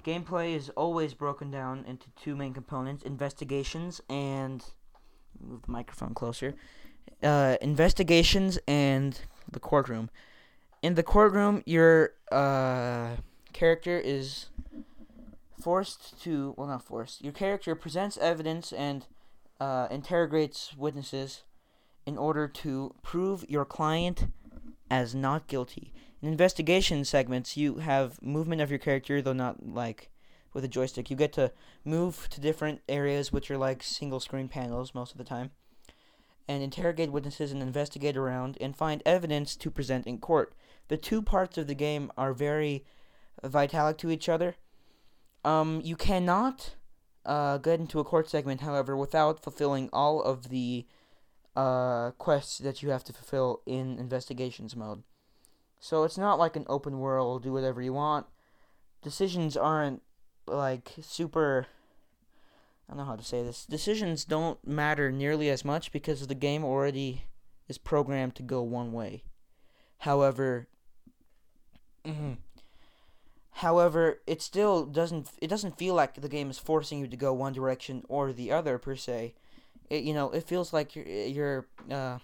Gameplay 0.00 0.56
is 0.56 0.70
always 0.70 1.14
broken 1.14 1.50
down 1.50 1.84
into 1.86 2.08
two 2.20 2.34
main 2.34 2.52
components 2.52 3.02
investigations 3.04 4.00
and 4.08 4.64
move 5.40 5.62
the 5.62 5.70
microphone 5.70 6.14
closer 6.14 6.54
uh, 7.22 7.56
investigations 7.60 8.58
and 8.66 9.20
the 9.50 9.60
courtroom. 9.60 10.10
In 10.82 10.94
the 10.94 11.02
courtroom, 11.02 11.62
your 11.64 12.14
uh, 12.32 13.16
character 13.52 13.98
is 13.98 14.46
forced 15.62 16.20
to 16.22 16.54
well, 16.56 16.66
not 16.66 16.82
forced. 16.82 17.22
Your 17.22 17.32
character 17.32 17.74
presents 17.74 18.18
evidence 18.18 18.72
and 18.72 19.06
uh, 19.60 19.88
interrogates 19.90 20.74
witnesses 20.76 21.44
in 22.04 22.18
order 22.18 22.48
to 22.48 22.94
prove 23.02 23.44
your 23.48 23.64
client 23.64 24.26
as 24.90 25.14
not 25.14 25.46
guilty. 25.46 25.92
In 26.20 26.28
investigation 26.28 27.04
segments, 27.04 27.56
you 27.56 27.76
have 27.76 28.20
movement 28.22 28.60
of 28.60 28.70
your 28.70 28.78
character, 28.78 29.22
though 29.22 29.32
not 29.32 29.66
like 29.66 30.10
with 30.52 30.64
a 30.64 30.68
joystick. 30.68 31.10
You 31.10 31.16
get 31.16 31.32
to 31.34 31.52
move 31.84 32.28
to 32.30 32.40
different 32.40 32.80
areas, 32.88 33.32
which 33.32 33.50
are 33.50 33.58
like 33.58 33.82
single 33.82 34.20
screen 34.20 34.48
panels 34.48 34.94
most 34.94 35.12
of 35.12 35.18
the 35.18 35.24
time, 35.24 35.50
and 36.46 36.62
interrogate 36.62 37.10
witnesses 37.10 37.52
and 37.52 37.62
investigate 37.62 38.16
around 38.16 38.58
and 38.60 38.76
find 38.76 39.02
evidence 39.06 39.56
to 39.56 39.70
present 39.70 40.06
in 40.06 40.18
court. 40.18 40.54
The 40.88 40.96
two 40.96 41.22
parts 41.22 41.56
of 41.56 41.66
the 41.66 41.74
game 41.74 42.12
are 42.16 42.34
very 42.34 42.84
vitalic 43.42 43.98
to 43.98 44.10
each 44.10 44.28
other. 44.28 44.56
Um, 45.44 45.80
you 45.82 45.96
cannot 45.96 46.74
uh, 47.24 47.58
get 47.58 47.80
into 47.80 48.00
a 48.00 48.04
court 48.04 48.28
segment, 48.28 48.60
however, 48.60 48.96
without 48.96 49.42
fulfilling 49.42 49.88
all 49.92 50.22
of 50.22 50.48
the 50.48 50.86
uh, 51.56 52.12
quests 52.12 52.58
that 52.58 52.82
you 52.82 52.90
have 52.90 53.04
to 53.04 53.12
fulfill 53.12 53.60
in 53.66 53.98
investigations 53.98 54.74
mode. 54.74 55.02
So 55.80 56.04
it's 56.04 56.18
not 56.18 56.38
like 56.38 56.56
an 56.56 56.66
open 56.68 57.00
world, 57.00 57.42
do 57.42 57.52
whatever 57.52 57.82
you 57.82 57.92
want. 57.92 58.26
Decisions 59.02 59.56
aren't 59.56 60.02
like 60.46 60.92
super. 61.00 61.66
I 62.88 62.92
don't 62.92 62.98
know 62.98 63.04
how 63.04 63.16
to 63.16 63.24
say 63.24 63.42
this. 63.42 63.66
Decisions 63.66 64.24
don't 64.24 64.64
matter 64.66 65.10
nearly 65.10 65.50
as 65.50 65.64
much 65.64 65.92
because 65.92 66.26
the 66.26 66.34
game 66.34 66.64
already 66.64 67.24
is 67.68 67.78
programmed 67.78 68.36
to 68.36 68.42
go 68.42 68.62
one 68.62 68.92
way. 68.92 69.24
However, 69.98 70.68
mm-hmm. 72.04 72.34
However, 73.52 74.20
it 74.26 74.42
still 74.42 74.84
doesn't. 74.84 75.30
It 75.40 75.48
doesn't 75.48 75.78
feel 75.78 75.94
like 75.94 76.14
the 76.14 76.28
game 76.28 76.50
is 76.50 76.58
forcing 76.58 76.98
you 76.98 77.06
to 77.06 77.16
go 77.16 77.32
one 77.32 77.52
direction 77.52 78.04
or 78.08 78.32
the 78.32 78.50
other 78.52 78.78
per 78.78 78.96
se. 78.96 79.34
It, 79.90 80.04
you 80.04 80.14
know, 80.14 80.30
it 80.30 80.44
feels 80.44 80.72
like 80.72 80.96
you're, 80.96 81.06
you're 81.06 81.66
uh, 81.90 82.18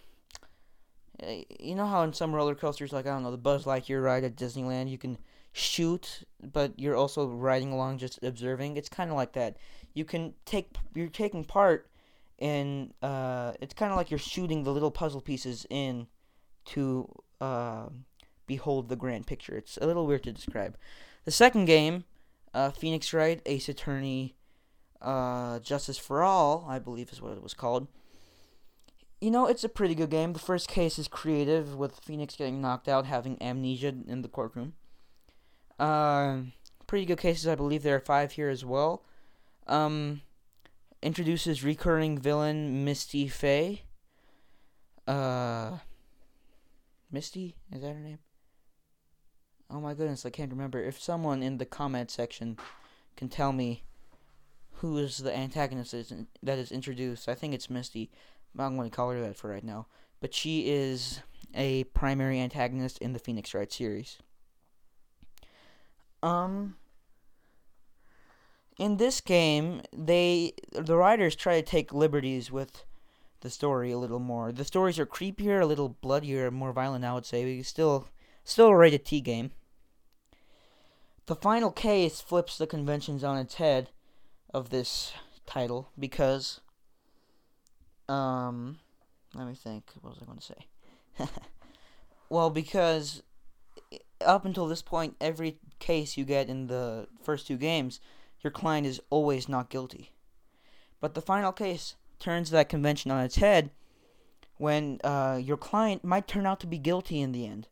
you 1.58 1.74
know 1.74 1.86
how 1.86 2.02
in 2.02 2.12
some 2.12 2.34
roller 2.34 2.54
coasters, 2.54 2.92
like 2.92 3.06
I 3.06 3.10
don't 3.10 3.22
know, 3.22 3.30
the 3.30 3.36
Buzz 3.36 3.64
Lightyear 3.64 4.02
ride 4.02 4.24
at 4.24 4.36
Disneyland, 4.36 4.90
you 4.90 4.98
can 4.98 5.18
shoot, 5.52 6.22
but 6.42 6.78
you're 6.78 6.96
also 6.96 7.26
riding 7.26 7.72
along 7.72 7.98
just 7.98 8.22
observing. 8.22 8.76
It's 8.76 8.88
kind 8.88 9.10
of 9.10 9.16
like 9.16 9.32
that. 9.32 9.56
You 9.94 10.04
can 10.04 10.34
take 10.44 10.76
you're 10.94 11.08
taking 11.08 11.44
part 11.44 11.90
in. 12.38 12.94
Uh, 13.02 13.52
it's 13.60 13.74
kind 13.74 13.90
of 13.90 13.96
like 13.96 14.10
you're 14.10 14.18
shooting 14.18 14.64
the 14.64 14.72
little 14.72 14.90
puzzle 14.90 15.20
pieces 15.20 15.66
in 15.70 16.06
to 16.66 17.12
uh, 17.40 17.86
behold 18.46 18.88
the 18.88 18.96
grand 18.96 19.26
picture. 19.26 19.56
It's 19.56 19.76
a 19.80 19.86
little 19.86 20.06
weird 20.06 20.22
to 20.24 20.32
describe. 20.32 20.76
The 21.28 21.32
second 21.32 21.66
game, 21.66 22.04
uh, 22.54 22.70
Phoenix 22.70 23.12
Wright, 23.12 23.42
Ace 23.44 23.68
Attorney, 23.68 24.34
uh, 25.02 25.58
Justice 25.58 25.98
for 25.98 26.22
All, 26.22 26.64
I 26.66 26.78
believe 26.78 27.12
is 27.12 27.20
what 27.20 27.32
it 27.32 27.42
was 27.42 27.52
called. 27.52 27.86
You 29.20 29.30
know, 29.30 29.44
it's 29.44 29.62
a 29.62 29.68
pretty 29.68 29.94
good 29.94 30.08
game. 30.08 30.32
The 30.32 30.38
first 30.38 30.68
case 30.68 30.98
is 30.98 31.06
creative, 31.06 31.74
with 31.74 32.00
Phoenix 32.02 32.34
getting 32.34 32.62
knocked 32.62 32.88
out, 32.88 33.04
having 33.04 33.36
amnesia 33.42 33.88
in 34.06 34.22
the 34.22 34.28
courtroom. 34.28 34.72
Uh, 35.78 36.44
pretty 36.86 37.04
good 37.04 37.18
cases. 37.18 37.46
I 37.46 37.56
believe 37.56 37.82
there 37.82 37.96
are 37.96 38.00
five 38.00 38.32
here 38.32 38.48
as 38.48 38.64
well. 38.64 39.04
Um, 39.66 40.22
introduces 41.02 41.62
recurring 41.62 42.16
villain 42.16 42.86
Misty 42.86 43.28
Fey. 43.28 43.82
Uh, 45.06 45.80
Misty 47.12 47.54
is 47.70 47.82
that 47.82 47.92
her 47.92 48.00
name? 48.00 48.18
Oh 49.70 49.80
my 49.80 49.94
goodness, 49.94 50.24
I 50.24 50.30
can't 50.30 50.50
remember. 50.50 50.82
If 50.82 51.00
someone 51.00 51.42
in 51.42 51.58
the 51.58 51.66
comment 51.66 52.10
section 52.10 52.56
can 53.16 53.28
tell 53.28 53.52
me 53.52 53.84
who 54.74 54.96
is 54.96 55.18
the 55.18 55.36
antagonist 55.36 55.92
that 56.42 56.58
is, 56.58 56.72
introduced, 56.72 57.28
I 57.28 57.34
think 57.34 57.52
it's 57.52 57.68
Misty. 57.68 58.10
I'm 58.58 58.76
going 58.76 58.88
to 58.88 58.96
call 58.96 59.10
her 59.10 59.20
that 59.20 59.36
for 59.36 59.50
right 59.50 59.64
now. 59.64 59.86
But 60.20 60.34
she 60.34 60.70
is 60.70 61.20
a 61.54 61.84
primary 61.84 62.40
antagonist 62.40 62.98
in 62.98 63.12
the 63.12 63.18
Phoenix 63.18 63.52
Wright 63.54 63.70
series. 63.70 64.18
Um 66.22 66.76
in 68.78 68.96
this 68.96 69.20
game, 69.20 69.82
they 69.92 70.52
the 70.72 70.96
writers 70.96 71.36
try 71.36 71.60
to 71.60 71.66
take 71.66 71.92
liberties 71.92 72.50
with 72.50 72.84
the 73.40 73.50
story 73.50 73.90
a 73.92 73.98
little 73.98 74.18
more. 74.18 74.50
The 74.52 74.64
stories 74.64 74.98
are 74.98 75.06
creepier, 75.06 75.60
a 75.60 75.66
little 75.66 75.90
bloodier, 76.00 76.50
more 76.50 76.72
violent, 76.72 77.04
I 77.04 77.14
would 77.14 77.26
say, 77.26 77.56
but 77.56 77.66
still 77.66 78.08
still 78.44 78.68
a 78.68 78.76
rated 78.76 79.04
T 79.04 79.20
game. 79.20 79.50
The 81.28 81.36
final 81.36 81.70
case 81.70 82.22
flips 82.22 82.56
the 82.56 82.66
conventions 82.66 83.22
on 83.22 83.36
its 83.36 83.56
head 83.56 83.90
of 84.54 84.70
this 84.70 85.12
title 85.44 85.90
because 85.98 86.62
um 88.08 88.78
let 89.34 89.46
me 89.46 89.54
think 89.54 89.90
what 90.00 90.14
was 90.14 90.22
I 90.22 90.24
going 90.24 90.38
to 90.38 90.44
say? 90.44 91.28
well, 92.30 92.48
because 92.48 93.22
up 94.24 94.46
until 94.46 94.66
this 94.66 94.80
point 94.80 95.16
every 95.20 95.58
case 95.80 96.16
you 96.16 96.24
get 96.24 96.48
in 96.48 96.66
the 96.66 97.08
first 97.22 97.46
two 97.46 97.58
games, 97.58 98.00
your 98.40 98.50
client 98.50 98.86
is 98.86 98.98
always 99.10 99.50
not 99.50 99.68
guilty. 99.68 100.12
But 100.98 101.12
the 101.12 101.20
final 101.20 101.52
case 101.52 101.96
turns 102.18 102.48
that 102.52 102.70
convention 102.70 103.10
on 103.10 103.22
its 103.22 103.36
head 103.36 103.70
when 104.56 104.98
uh, 105.04 105.38
your 105.42 105.58
client 105.58 106.02
might 106.02 106.26
turn 106.26 106.46
out 106.46 106.58
to 106.60 106.66
be 106.66 106.78
guilty 106.78 107.20
in 107.20 107.32
the 107.32 107.46
end. 107.46 107.68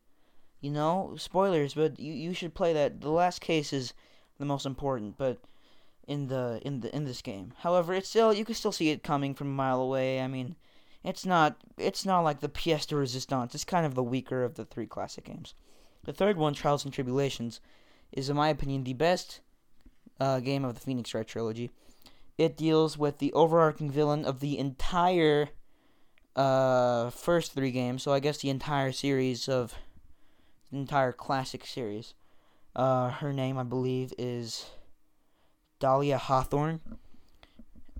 You 0.61 0.71
know, 0.71 1.13
spoilers, 1.17 1.75
but 1.75 1.99
you, 1.99 2.13
you 2.13 2.33
should 2.33 2.55
play 2.55 2.73
that. 2.73 3.01
The 3.01 3.11
last 3.11 3.41
case 3.41 3.71
is 3.71 3.93
the 4.39 4.45
most 4.45 4.65
important, 4.65 5.17
but 5.17 5.37
in 6.07 6.27
the 6.27 6.59
in 6.63 6.79
the 6.79 6.95
in 6.95 7.05
this 7.05 7.21
game. 7.21 7.53
However, 7.59 7.93
it's 7.93 8.09
still 8.09 8.33
you 8.33 8.45
can 8.45 8.55
still 8.55 8.71
see 8.71 8.89
it 8.89 9.03
coming 9.03 9.33
from 9.33 9.47
a 9.47 9.51
mile 9.51 9.81
away. 9.81 10.21
I 10.21 10.27
mean, 10.27 10.55
it's 11.03 11.25
not 11.25 11.57
it's 11.77 12.05
not 12.05 12.21
like 12.21 12.39
the 12.39 12.49
pièce 12.49 12.87
de 12.87 12.95
résistance. 12.95 13.53
It's 13.53 13.65
kind 13.65 13.85
of 13.85 13.95
the 13.95 14.03
weaker 14.03 14.43
of 14.43 14.55
the 14.55 14.65
three 14.65 14.87
classic 14.87 15.25
games. 15.25 15.53
The 16.05 16.13
third 16.13 16.37
one, 16.37 16.53
Trials 16.53 16.85
and 16.85 16.93
Tribulations, 16.93 17.59
is, 18.13 18.29
in 18.29 18.37
my 18.37 18.47
opinion, 18.47 18.83
the 18.85 18.93
best 18.93 19.41
uh, 20.19 20.39
game 20.39 20.63
of 20.63 20.73
the 20.73 20.79
Phoenix 20.79 21.13
Wright 21.13 21.27
trilogy. 21.27 21.69
It 22.37 22.55
deals 22.55 22.97
with 22.97 23.17
the 23.17 23.33
overarching 23.33 23.91
villain 23.91 24.23
of 24.23 24.39
the 24.39 24.57
entire 24.57 25.49
uh, 26.35 27.09
first 27.09 27.53
three 27.53 27.71
games, 27.71 28.03
so 28.03 28.13
I 28.13 28.19
guess 28.19 28.37
the 28.37 28.49
entire 28.49 28.91
series 28.91 29.49
of 29.49 29.73
entire 30.71 31.11
classic 31.11 31.65
series. 31.65 32.13
Uh, 32.75 33.09
her 33.09 33.33
name, 33.33 33.57
I 33.57 33.63
believe, 33.63 34.13
is 34.17 34.69
Dahlia 35.79 36.17
Hawthorne, 36.17 36.79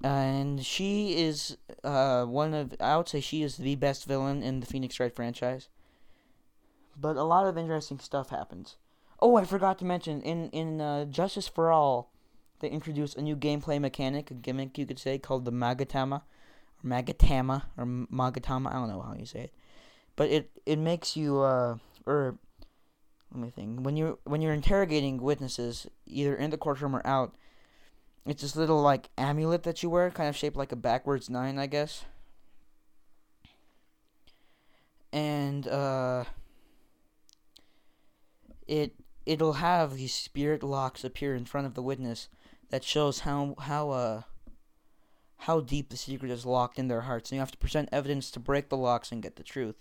and 0.03 0.63
she 0.63 1.17
is 1.17 1.57
uh, 1.83 2.25
one 2.25 2.53
of 2.53 2.73
I 2.79 2.97
would 2.97 3.09
say 3.09 3.19
she 3.19 3.41
is 3.41 3.57
the 3.57 3.75
best 3.75 4.05
villain 4.05 4.43
in 4.43 4.59
the 4.59 4.65
Phoenix 4.65 4.99
Wright 4.99 5.13
franchise. 5.13 5.69
But 6.99 7.15
a 7.15 7.23
lot 7.23 7.47
of 7.47 7.57
interesting 7.57 7.99
stuff 7.99 8.29
happens. 8.29 8.77
Oh, 9.19 9.35
I 9.35 9.45
forgot 9.45 9.79
to 9.79 9.85
mention 9.85 10.21
in 10.21 10.49
in 10.51 10.81
uh, 10.81 11.05
Justice 11.05 11.47
for 11.47 11.71
All, 11.71 12.11
they 12.59 12.69
introduced 12.69 13.17
a 13.17 13.21
new 13.21 13.35
gameplay 13.35 13.79
mechanic, 13.79 14.29
a 14.29 14.35
gimmick 14.35 14.77
you 14.77 14.85
could 14.85 14.99
say, 14.99 15.17
called 15.17 15.45
the 15.45 15.51
Magatama, 15.51 16.21
or 16.83 16.89
Magatama, 16.89 17.63
or 17.77 17.85
Magatama. 17.85 18.69
I 18.69 18.73
don't 18.73 18.89
know 18.89 19.01
how 19.01 19.15
you 19.17 19.25
say 19.25 19.41
it, 19.41 19.53
but 20.15 20.29
it 20.29 20.51
it 20.65 20.77
makes 20.77 21.17
you 21.17 21.39
uh 21.39 21.77
or 22.05 22.37
let 23.33 23.41
me 23.41 23.49
think 23.49 23.85
when 23.85 23.97
you 23.97 24.19
when 24.23 24.41
you're 24.41 24.53
interrogating 24.53 25.21
witnesses 25.21 25.87
either 26.05 26.35
in 26.35 26.49
the 26.49 26.57
courtroom 26.57 26.95
or 26.95 27.05
out. 27.05 27.35
It's 28.25 28.41
this 28.41 28.57
little 28.57 28.81
like 28.81 29.09
amulet 29.17 29.63
that 29.63 29.81
you 29.81 29.89
wear, 29.89 30.11
kind 30.11 30.27
of 30.27 30.35
shaped 30.35 30.57
like 30.57 30.73
a 30.73 30.75
backwards 30.75 31.29
nine, 31.29 31.57
I 31.57 31.65
guess. 31.65 32.03
And 35.13 35.65
uh, 35.65 36.25
it 38.67 38.95
it'll 39.25 39.53
have 39.53 39.95
these 39.95 40.13
spirit 40.13 40.63
locks 40.63 41.03
appear 41.03 41.35
in 41.35 41.45
front 41.45 41.67
of 41.67 41.73
the 41.73 41.81
witness 41.81 42.29
that 42.69 42.83
shows 42.83 43.19
how 43.19 43.55
how 43.59 43.89
uh 43.91 44.21
how 45.41 45.59
deep 45.59 45.89
the 45.89 45.97
secret 45.97 46.31
is 46.31 46.45
locked 46.45 46.79
in 46.79 46.87
their 46.87 47.01
hearts 47.01 47.29
and 47.29 47.37
you 47.37 47.39
have 47.39 47.51
to 47.51 47.57
present 47.57 47.89
evidence 47.91 48.31
to 48.31 48.39
break 48.39 48.69
the 48.69 48.77
locks 48.77 49.11
and 49.11 49.21
get 49.21 49.35
the 49.35 49.43
truth 49.43 49.75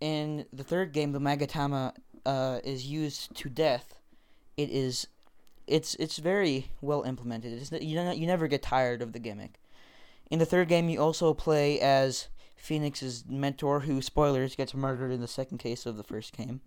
in 0.00 0.46
the 0.52 0.64
third 0.64 0.92
game 0.92 1.12
the 1.12 1.20
magatama 1.20 1.92
uh, 2.26 2.60
is 2.64 2.86
used 2.86 3.34
to 3.36 3.48
death 3.48 3.96
it 4.56 4.70
is 4.70 5.06
it's 5.66 5.94
it's 5.96 6.18
very 6.18 6.70
well 6.80 7.02
implemented. 7.02 7.52
It's, 7.52 7.72
you, 7.72 8.00
you 8.00 8.26
never 8.26 8.48
get 8.48 8.62
tired 8.62 9.02
of 9.02 9.12
the 9.12 9.18
gimmick. 9.18 9.58
In 10.30 10.38
the 10.38 10.46
third 10.46 10.68
game 10.68 10.88
you 10.88 11.00
also 11.00 11.34
play 11.34 11.80
as 11.80 12.28
phoenix's 12.56 13.24
mentor 13.28 13.80
who 13.80 14.00
spoilers 14.00 14.56
gets 14.56 14.74
murdered 14.74 15.12
in 15.12 15.20
the 15.20 15.28
second 15.28 15.58
case 15.58 15.86
of 15.86 15.96
the 15.96 16.02
first 16.02 16.36
game. 16.36 16.60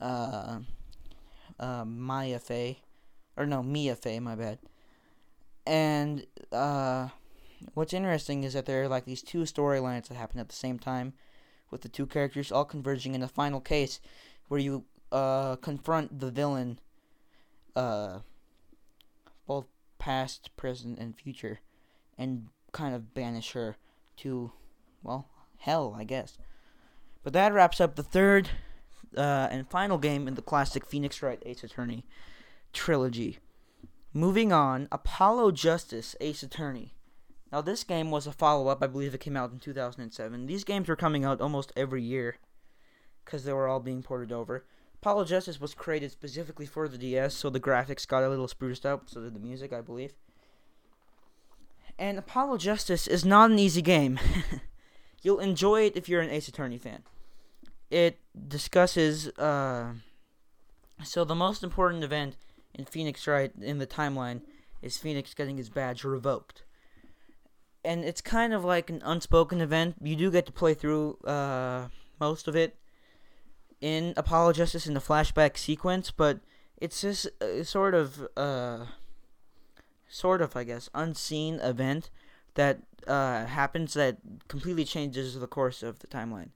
Uh, 0.00 0.60
uh, 1.58 1.84
Maya 1.84 2.38
Fey, 2.38 2.80
or 3.36 3.46
no, 3.46 3.62
Mia 3.62 3.94
Fey, 3.96 4.20
my 4.20 4.34
bad. 4.34 4.58
And 5.66 6.26
uh, 6.52 7.08
what's 7.74 7.94
interesting 7.94 8.44
is 8.44 8.52
that 8.52 8.66
there 8.66 8.84
are 8.84 8.88
like 8.88 9.04
these 9.04 9.22
two 9.22 9.42
storylines 9.42 10.08
that 10.08 10.16
happen 10.16 10.38
at 10.38 10.48
the 10.48 10.54
same 10.54 10.78
time, 10.78 11.14
with 11.70 11.82
the 11.82 11.88
two 11.88 12.06
characters 12.06 12.52
all 12.52 12.64
converging 12.64 13.14
in 13.14 13.20
the 13.20 13.28
final 13.28 13.60
case, 13.60 14.00
where 14.48 14.60
you 14.60 14.84
uh, 15.12 15.56
confront 15.56 16.20
the 16.20 16.30
villain, 16.30 16.78
uh, 17.74 18.20
both 19.46 19.66
past, 19.98 20.50
present, 20.56 20.98
and 20.98 21.16
future, 21.16 21.60
and 22.18 22.48
kind 22.72 22.94
of 22.94 23.14
banish 23.14 23.52
her 23.52 23.76
to, 24.18 24.52
well, 25.02 25.28
hell, 25.58 25.94
I 25.98 26.04
guess. 26.04 26.38
But 27.22 27.32
that 27.32 27.52
wraps 27.52 27.80
up 27.80 27.96
the 27.96 28.02
third 28.02 28.50
uh, 29.16 29.48
and 29.50 29.68
final 29.68 29.98
game 29.98 30.28
in 30.28 30.34
the 30.34 30.42
classic 30.42 30.86
Phoenix 30.86 31.22
Wright 31.22 31.42
Ace 31.44 31.64
Attorney 31.64 32.04
trilogy. 32.72 33.38
Moving 34.12 34.52
on, 34.52 34.88
Apollo 34.92 35.52
Justice 35.52 36.16
Ace 36.20 36.42
Attorney. 36.42 36.94
Now, 37.52 37.60
this 37.60 37.84
game 37.84 38.10
was 38.10 38.26
a 38.26 38.32
follow 38.32 38.68
up. 38.68 38.82
I 38.82 38.86
believe 38.86 39.14
it 39.14 39.20
came 39.20 39.36
out 39.36 39.52
in 39.52 39.58
2007. 39.58 40.46
These 40.46 40.64
games 40.64 40.88
were 40.88 40.96
coming 40.96 41.24
out 41.24 41.40
almost 41.40 41.72
every 41.76 42.02
year 42.02 42.36
because 43.26 43.44
they 43.44 43.52
were 43.52 43.68
all 43.68 43.80
being 43.80 44.02
ported 44.02 44.32
over. 44.32 44.64
Apollo 45.02 45.26
Justice 45.26 45.60
was 45.60 45.74
created 45.74 46.10
specifically 46.10 46.64
for 46.64 46.88
the 46.88 46.96
DS, 46.96 47.34
so 47.34 47.50
the 47.50 47.60
graphics 47.60 48.08
got 48.08 48.24
a 48.24 48.28
little 48.28 48.48
spruced 48.48 48.86
up, 48.86 49.10
so 49.10 49.20
did 49.20 49.34
the 49.34 49.40
music, 49.40 49.72
I 49.72 49.82
believe. 49.82 50.14
And 51.98 52.18
Apollo 52.18 52.58
Justice 52.58 53.06
is 53.06 53.24
not 53.24 53.50
an 53.50 53.58
easy 53.58 53.82
game. 53.82 54.18
You'll 55.22 55.40
enjoy 55.40 55.82
it 55.86 55.96
if 55.96 56.08
you're 56.08 56.20
an 56.20 56.30
Ace 56.30 56.48
Attorney 56.48 56.78
fan. 56.78 57.02
It 57.90 58.18
discusses, 58.48 59.28
uh, 59.38 59.92
so 61.02 61.24
the 61.24 61.34
most 61.34 61.62
important 61.62 62.04
event 62.04 62.36
in 62.74 62.84
Phoenix 62.84 63.26
Wright, 63.26 63.52
in 63.60 63.78
the 63.78 63.86
timeline 63.86 64.42
is 64.82 64.98
Phoenix 64.98 65.34
getting 65.34 65.56
his 65.56 65.68
badge 65.68 66.04
revoked. 66.04 66.64
And 67.84 68.04
it's 68.04 68.20
kind 68.20 68.52
of 68.52 68.64
like 68.64 68.90
an 68.90 69.02
unspoken 69.04 69.60
event. 69.60 69.96
You 70.02 70.16
do 70.16 70.30
get 70.30 70.46
to 70.46 70.52
play 70.52 70.74
through 70.74 71.18
uh, 71.24 71.88
most 72.20 72.48
of 72.48 72.56
it 72.56 72.76
in 73.80 74.14
Apollo 74.16 74.54
Justice 74.54 74.86
in 74.86 74.94
the 74.94 75.00
flashback 75.00 75.56
sequence, 75.56 76.10
but 76.10 76.40
it's 76.78 77.00
just 77.00 77.28
a 77.40 77.64
sort 77.64 77.94
of, 77.94 78.26
uh, 78.36 78.86
sort 80.08 80.42
of, 80.42 80.56
I 80.56 80.64
guess, 80.64 80.88
unseen 80.94 81.60
event 81.60 82.10
that 82.54 82.80
uh, 83.06 83.46
happens 83.46 83.94
that 83.94 84.18
completely 84.48 84.84
changes 84.84 85.38
the 85.38 85.46
course 85.46 85.82
of 85.82 86.00
the 86.00 86.06
timeline. 86.06 86.50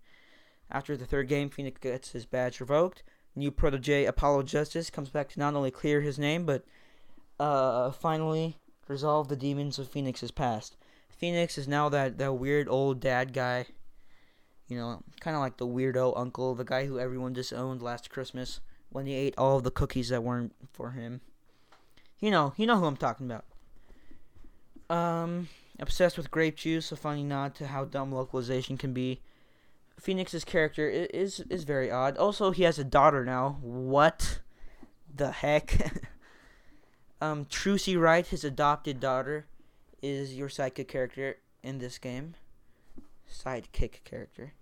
After 0.71 0.97
the 0.97 1.07
third 1.07 1.29
game, 1.29 1.51
Phoenix 1.51 1.81
gets 1.81 2.13
his 2.13 2.27
badge 2.27 2.61
revoked. 2.61 3.03
New 3.37 3.51
protege 3.51 4.05
Apollo 4.05 4.45
Justice 4.45 4.91
comes 4.91 5.09
back 5.09 5.29
to 5.31 5.39
not 5.39 5.55
only 5.55 5.71
clear 5.71 6.01
his 6.01 6.19
name, 6.19 6.45
but 6.45 6.65
uh, 7.39 7.91
finally 7.91 8.59
resolve 8.89 9.29
the 9.29 9.37
demons 9.37 9.79
of 9.79 9.89
Phoenix's 9.89 10.31
past. 10.31 10.77
Phoenix 11.09 11.59
is 11.59 11.69
now 11.69 11.89
that, 11.89 12.19
that 12.19 12.35
weird 12.35 12.69
old 12.69 13.01
dad 13.01 13.33
guy 13.33 13.67
you 14.71 14.77
know, 14.77 15.03
kind 15.21 15.37
of 15.37 15.41
like 15.41 15.57
the 15.57 15.67
weirdo 15.67 16.13
uncle, 16.17 16.55
the 16.55 16.65
guy 16.65 16.87
who 16.87 16.99
everyone 16.99 17.33
disowned 17.33 17.83
last 17.83 18.09
Christmas 18.09 18.61
when 18.91 19.07
he 19.07 19.15
ate 19.15 19.35
all 19.37 19.57
of 19.57 19.65
the 19.65 19.71
cookies 19.71 20.11
that 20.11 20.23
weren't 20.23 20.55
for 20.73 20.93
him. 20.93 21.21
You 22.21 22.31
know, 22.31 22.55
you 22.57 22.67
know 22.67 22.79
who 22.79 22.87
I'm 22.87 22.97
talking 22.97 23.27
about. 23.31 23.45
Um, 24.95 25.49
obsessed 25.79 26.17
with 26.17 26.31
grape 26.31 26.57
juice, 26.57 26.93
a 26.93 26.97
funny 26.97 27.25
nod 27.25 27.55
to 27.57 27.67
how 27.67 27.85
dumb 27.85 28.13
localization 28.13 28.77
can 28.77 28.93
be. 28.93 29.21
Phoenix's 29.99 30.45
character 30.45 30.89
is 30.89 31.41
is 31.51 31.65
very 31.65 31.91
odd. 31.91 32.17
Also, 32.17 32.53
he 32.53 32.63
has 32.63 32.79
a 32.79 32.85
daughter 32.85 33.25
now. 33.25 33.59
What 33.61 34.41
the 35.15 35.31
heck? 35.31 36.03
um, 37.21 37.45
Trucy 37.47 38.01
Wright, 38.01 38.27
his 38.27 38.45
adopted 38.45 38.99
daughter, 38.99 39.47
is 40.03 40.35
your 40.35 40.49
sidekick 40.49 40.89
character 40.89 41.37
in 41.63 41.79
this 41.79 41.99
game. 41.99 42.35
Sidekick 43.31 44.05
character. 44.05 44.55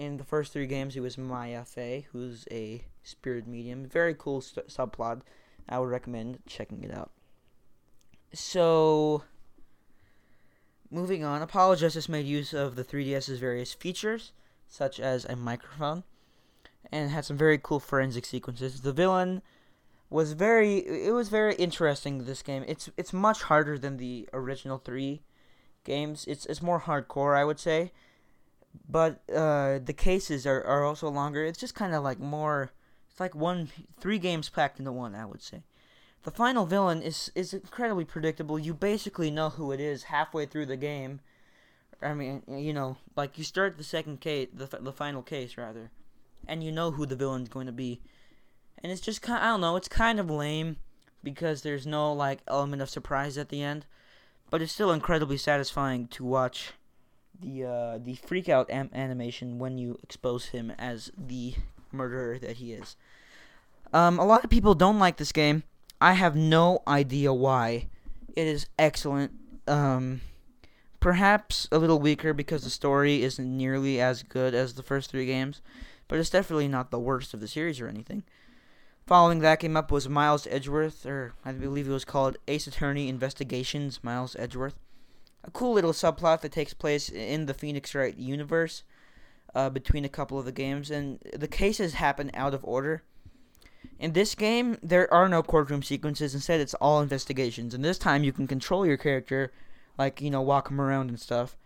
In 0.00 0.16
the 0.16 0.24
first 0.24 0.54
three 0.54 0.66
games, 0.66 0.94
he 0.94 1.00
was 1.00 1.18
Maya 1.18 1.62
Fey, 1.62 2.06
who's 2.10 2.48
a 2.50 2.86
spirit 3.02 3.46
medium. 3.46 3.84
Very 3.84 4.14
cool 4.14 4.40
st- 4.40 4.68
subplot. 4.68 5.20
I 5.68 5.78
would 5.78 5.90
recommend 5.90 6.38
checking 6.46 6.82
it 6.82 6.90
out. 6.90 7.10
So, 8.32 9.24
moving 10.90 11.22
on, 11.22 11.42
Apollo 11.42 11.76
Justice 11.76 12.08
made 12.08 12.24
use 12.24 12.54
of 12.54 12.76
the 12.76 12.82
3DS's 12.82 13.40
various 13.40 13.74
features, 13.74 14.32
such 14.66 14.98
as 14.98 15.26
a 15.26 15.36
microphone, 15.36 16.04
and 16.90 17.10
had 17.10 17.26
some 17.26 17.36
very 17.36 17.58
cool 17.58 17.78
forensic 17.78 18.24
sequences. 18.24 18.80
The 18.80 18.94
villain 18.94 19.42
was 20.08 20.32
very 20.32 20.78
it 20.78 21.12
was 21.12 21.28
very 21.28 21.54
interesting 21.56 22.24
this 22.24 22.40
game. 22.40 22.64
It's 22.66 22.88
it's 22.96 23.12
much 23.12 23.42
harder 23.42 23.78
than 23.78 23.98
the 23.98 24.30
original 24.32 24.78
3 24.78 25.20
games. 25.84 26.24
It's 26.26 26.46
it's 26.46 26.62
more 26.62 26.80
hardcore, 26.80 27.36
I 27.36 27.44
would 27.44 27.60
say 27.60 27.92
but 28.88 29.20
uh, 29.30 29.78
the 29.78 29.94
cases 29.96 30.46
are, 30.46 30.62
are 30.64 30.84
also 30.84 31.08
longer. 31.08 31.44
It's 31.44 31.58
just 31.58 31.74
kind 31.74 31.94
of 31.94 32.02
like 32.02 32.18
more. 32.18 32.70
It's 33.10 33.20
like 33.20 33.34
one 33.34 33.68
three 34.00 34.18
games 34.18 34.48
packed 34.48 34.78
into 34.78 34.92
one. 34.92 35.14
I 35.14 35.26
would 35.26 35.42
say. 35.42 35.62
The 36.22 36.30
final 36.30 36.66
villain 36.66 37.02
is 37.02 37.32
is 37.34 37.54
incredibly 37.54 38.04
predictable. 38.04 38.58
You 38.58 38.74
basically 38.74 39.30
know 39.30 39.50
who 39.50 39.72
it 39.72 39.80
is 39.80 40.04
halfway 40.04 40.46
through 40.46 40.66
the 40.66 40.76
game. 40.76 41.20
I 42.02 42.14
mean, 42.14 42.42
you 42.48 42.72
know, 42.72 42.96
like 43.16 43.38
you 43.38 43.44
start 43.44 43.76
the 43.76 43.84
second 43.84 44.20
case, 44.20 44.48
the 44.52 44.66
the 44.66 44.92
final 44.92 45.22
case 45.22 45.56
rather, 45.56 45.90
and 46.46 46.62
you 46.62 46.72
know 46.72 46.90
who 46.90 47.06
the 47.06 47.16
villain's 47.16 47.48
going 47.48 47.66
to 47.66 47.72
be, 47.72 48.00
and 48.82 48.92
it's 48.92 49.00
just 49.00 49.22
kind. 49.22 49.42
I 49.42 49.48
don't 49.48 49.60
know. 49.60 49.76
It's 49.76 49.88
kind 49.88 50.20
of 50.20 50.30
lame 50.30 50.76
because 51.22 51.62
there's 51.62 51.86
no 51.86 52.12
like 52.12 52.40
element 52.46 52.82
of 52.82 52.90
surprise 52.90 53.38
at 53.38 53.48
the 53.48 53.62
end, 53.62 53.86
but 54.50 54.62
it's 54.62 54.72
still 54.72 54.92
incredibly 54.92 55.36
satisfying 55.36 56.06
to 56.08 56.24
watch 56.24 56.72
the 57.40 57.64
uh, 57.64 57.98
the 57.98 58.14
freak 58.14 58.48
out 58.48 58.70
am- 58.70 58.90
animation 58.92 59.58
when 59.58 59.78
you 59.78 59.98
expose 60.02 60.46
him 60.46 60.72
as 60.78 61.10
the 61.16 61.54
murderer 61.92 62.38
that 62.38 62.56
he 62.56 62.72
is. 62.72 62.96
Um, 63.92 64.18
a 64.18 64.24
lot 64.24 64.44
of 64.44 64.50
people 64.50 64.74
don't 64.74 64.98
like 64.98 65.16
this 65.16 65.32
game. 65.32 65.64
I 66.00 66.12
have 66.14 66.36
no 66.36 66.82
idea 66.86 67.32
why. 67.32 67.88
It 68.36 68.46
is 68.46 68.66
excellent. 68.78 69.32
Um, 69.66 70.20
perhaps 71.00 71.68
a 71.72 71.78
little 71.78 71.98
weaker 71.98 72.32
because 72.32 72.62
the 72.62 72.70
story 72.70 73.22
isn't 73.22 73.56
nearly 73.56 74.00
as 74.00 74.22
good 74.22 74.54
as 74.54 74.74
the 74.74 74.82
first 74.82 75.10
three 75.10 75.26
games, 75.26 75.60
but 76.08 76.18
it's 76.18 76.30
definitely 76.30 76.68
not 76.68 76.90
the 76.90 76.98
worst 76.98 77.34
of 77.34 77.40
the 77.40 77.48
series 77.48 77.80
or 77.80 77.88
anything. 77.88 78.22
Following 79.06 79.40
that 79.40 79.58
came 79.58 79.76
up 79.76 79.90
was 79.90 80.08
Miles 80.08 80.46
Edgeworth, 80.48 81.04
or 81.04 81.32
I 81.44 81.52
believe 81.52 81.88
it 81.88 81.92
was 81.92 82.04
called 82.04 82.36
Ace 82.46 82.68
Attorney 82.68 83.08
Investigations 83.08 84.04
Miles 84.04 84.36
Edgeworth 84.38 84.78
a 85.44 85.50
cool 85.50 85.72
little 85.72 85.92
subplot 85.92 86.40
that 86.40 86.52
takes 86.52 86.74
place 86.74 87.08
in 87.08 87.46
the 87.46 87.54
Phoenix 87.54 87.94
Wright 87.94 88.16
universe 88.16 88.82
uh, 89.54 89.70
between 89.70 90.04
a 90.04 90.08
couple 90.08 90.38
of 90.38 90.44
the 90.44 90.52
games, 90.52 90.90
and 90.90 91.18
the 91.34 91.48
cases 91.48 91.94
happen 91.94 92.30
out 92.34 92.54
of 92.54 92.64
order. 92.64 93.02
In 93.98 94.12
this 94.12 94.34
game, 94.34 94.78
there 94.82 95.12
are 95.12 95.28
no 95.28 95.42
courtroom 95.42 95.82
sequences. 95.82 96.34
Instead, 96.34 96.60
it's 96.60 96.74
all 96.74 97.00
investigations. 97.00 97.74
And 97.74 97.84
this 97.84 97.98
time, 97.98 98.24
you 98.24 98.32
can 98.32 98.46
control 98.46 98.86
your 98.86 98.96
character, 98.96 99.52
like 99.98 100.20
you 100.20 100.30
know, 100.30 100.42
walk 100.42 100.70
him 100.70 100.80
around 100.80 101.08
and 101.08 101.20
stuff. 101.20 101.56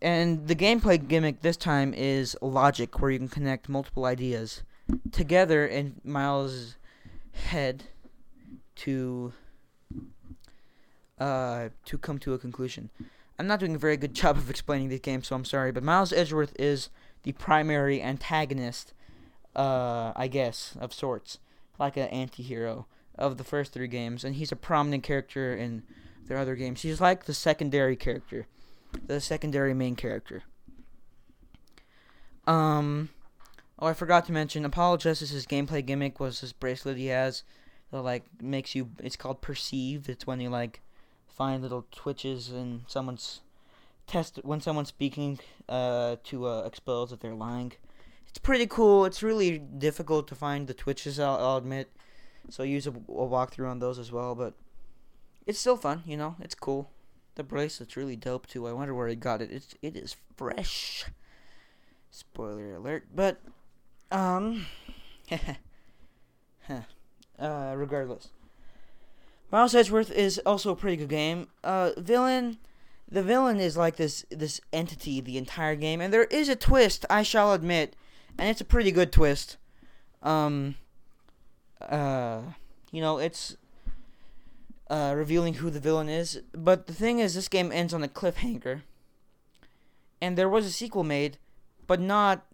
And 0.00 0.46
the 0.48 0.56
gameplay 0.56 1.06
gimmick 1.06 1.42
this 1.42 1.56
time 1.56 1.94
is 1.94 2.36
logic, 2.40 3.00
where 3.00 3.10
you 3.10 3.18
can 3.18 3.28
connect 3.28 3.68
multiple 3.68 4.04
ideas 4.04 4.62
together 5.10 5.66
in 5.66 6.00
Miles' 6.04 6.76
head 7.32 7.84
to 8.76 9.32
uh, 11.22 11.68
to 11.84 11.98
come 11.98 12.18
to 12.18 12.34
a 12.34 12.38
conclusion. 12.38 12.90
I'm 13.38 13.46
not 13.46 13.60
doing 13.60 13.76
a 13.76 13.78
very 13.78 13.96
good 13.96 14.14
job 14.22 14.36
of 14.36 14.50
explaining 14.50 14.88
the 14.88 14.98
game, 14.98 15.22
so 15.22 15.36
I'm 15.36 15.44
sorry. 15.44 15.70
But 15.70 15.84
Miles 15.84 16.12
Edgeworth 16.12 16.54
is 16.58 16.90
the 17.22 17.32
primary 17.32 18.02
antagonist, 18.02 18.92
uh, 19.54 20.12
I 20.16 20.26
guess, 20.26 20.76
of 20.80 20.92
sorts, 20.92 21.38
like 21.78 21.96
an 21.96 22.08
anti-hero 22.08 22.86
of 23.16 23.38
the 23.38 23.44
first 23.44 23.72
three 23.72 23.86
games, 23.86 24.24
and 24.24 24.34
he's 24.34 24.50
a 24.50 24.56
prominent 24.56 25.04
character 25.04 25.54
in 25.54 25.84
their 26.26 26.38
other 26.38 26.56
games. 26.56 26.82
He's 26.82 27.00
like 27.00 27.24
the 27.24 27.34
secondary 27.34 27.94
character, 27.94 28.48
the 29.06 29.20
secondary 29.20 29.74
main 29.74 29.94
character. 29.94 30.42
Um, 32.48 33.10
oh, 33.78 33.86
I 33.86 33.94
forgot 33.94 34.26
to 34.26 34.32
mention, 34.32 34.64
Apollo 34.64 34.96
Justice's 34.96 35.46
gameplay 35.46 35.86
gimmick 35.86 36.18
was 36.18 36.40
this 36.40 36.52
bracelet 36.52 36.96
he 36.96 37.06
has 37.06 37.44
that 37.92 38.02
like 38.02 38.24
makes 38.42 38.74
you. 38.74 38.90
It's 38.98 39.14
called 39.14 39.40
perceive. 39.40 40.08
It's 40.08 40.26
when 40.26 40.40
you 40.40 40.50
like 40.50 40.80
find 41.32 41.62
little 41.62 41.86
twitches 41.90 42.50
in 42.50 42.82
someone's 42.86 43.40
test 44.06 44.38
when 44.42 44.60
someone's 44.60 44.88
speaking 44.88 45.38
uh, 45.68 46.16
to 46.24 46.46
uh, 46.46 46.62
expose 46.62 47.10
that 47.10 47.20
they're 47.20 47.34
lying. 47.34 47.72
It's 48.28 48.38
pretty 48.38 48.66
cool. 48.66 49.04
It's 49.04 49.22
really 49.22 49.58
difficult 49.58 50.28
to 50.28 50.34
find 50.34 50.66
the 50.66 50.74
twitches. 50.74 51.18
I'll, 51.18 51.36
I'll 51.36 51.56
admit. 51.56 51.90
So 52.48 52.62
use 52.62 52.86
a, 52.86 52.90
a 52.90 52.92
walkthrough 53.34 53.70
on 53.70 53.78
those 53.78 53.98
as 53.98 54.10
well, 54.10 54.34
but 54.34 54.54
it's 55.46 55.58
still 55.58 55.76
fun. 55.76 56.02
You 56.06 56.16
know, 56.16 56.36
it's 56.40 56.54
cool. 56.54 56.90
The 57.34 57.42
bracelet's 57.42 57.96
really 57.96 58.16
dope 58.16 58.46
too. 58.46 58.66
I 58.66 58.72
wonder 58.72 58.94
where 58.94 59.08
he 59.08 59.16
got 59.16 59.40
it. 59.40 59.50
It's 59.50 59.74
it 59.80 59.96
is 59.96 60.16
fresh. 60.36 61.06
Spoiler 62.10 62.74
alert. 62.74 63.06
But 63.14 63.40
um, 64.10 64.66
huh. 65.30 66.80
uh, 67.38 67.74
regardless. 67.76 68.28
Miles 69.52 69.74
Edgeworth 69.74 70.10
is 70.10 70.38
also 70.46 70.70
a 70.70 70.76
pretty 70.76 70.96
good 70.96 71.10
game. 71.10 71.48
Uh, 71.62 71.90
villain, 71.98 72.56
the 73.06 73.22
villain 73.22 73.60
is 73.60 73.76
like 73.76 73.96
this 73.96 74.24
this 74.30 74.62
entity 74.72 75.20
the 75.20 75.36
entire 75.36 75.76
game, 75.76 76.00
and 76.00 76.12
there 76.12 76.24
is 76.24 76.48
a 76.48 76.56
twist, 76.56 77.04
I 77.10 77.22
shall 77.22 77.52
admit, 77.52 77.94
and 78.38 78.48
it's 78.48 78.62
a 78.62 78.64
pretty 78.64 78.90
good 78.90 79.12
twist. 79.12 79.58
Um, 80.22 80.76
uh, 81.82 82.40
you 82.90 83.02
know, 83.02 83.18
it's 83.18 83.58
uh, 84.88 85.12
revealing 85.14 85.54
who 85.54 85.68
the 85.68 85.80
villain 85.80 86.08
is. 86.08 86.40
But 86.54 86.86
the 86.86 86.94
thing 86.94 87.18
is, 87.18 87.34
this 87.34 87.48
game 87.48 87.70
ends 87.70 87.92
on 87.92 88.02
a 88.02 88.08
cliffhanger, 88.08 88.80
and 90.22 90.38
there 90.38 90.48
was 90.48 90.64
a 90.64 90.72
sequel 90.72 91.04
made, 91.04 91.36
but 91.86 92.00
not 92.00 92.46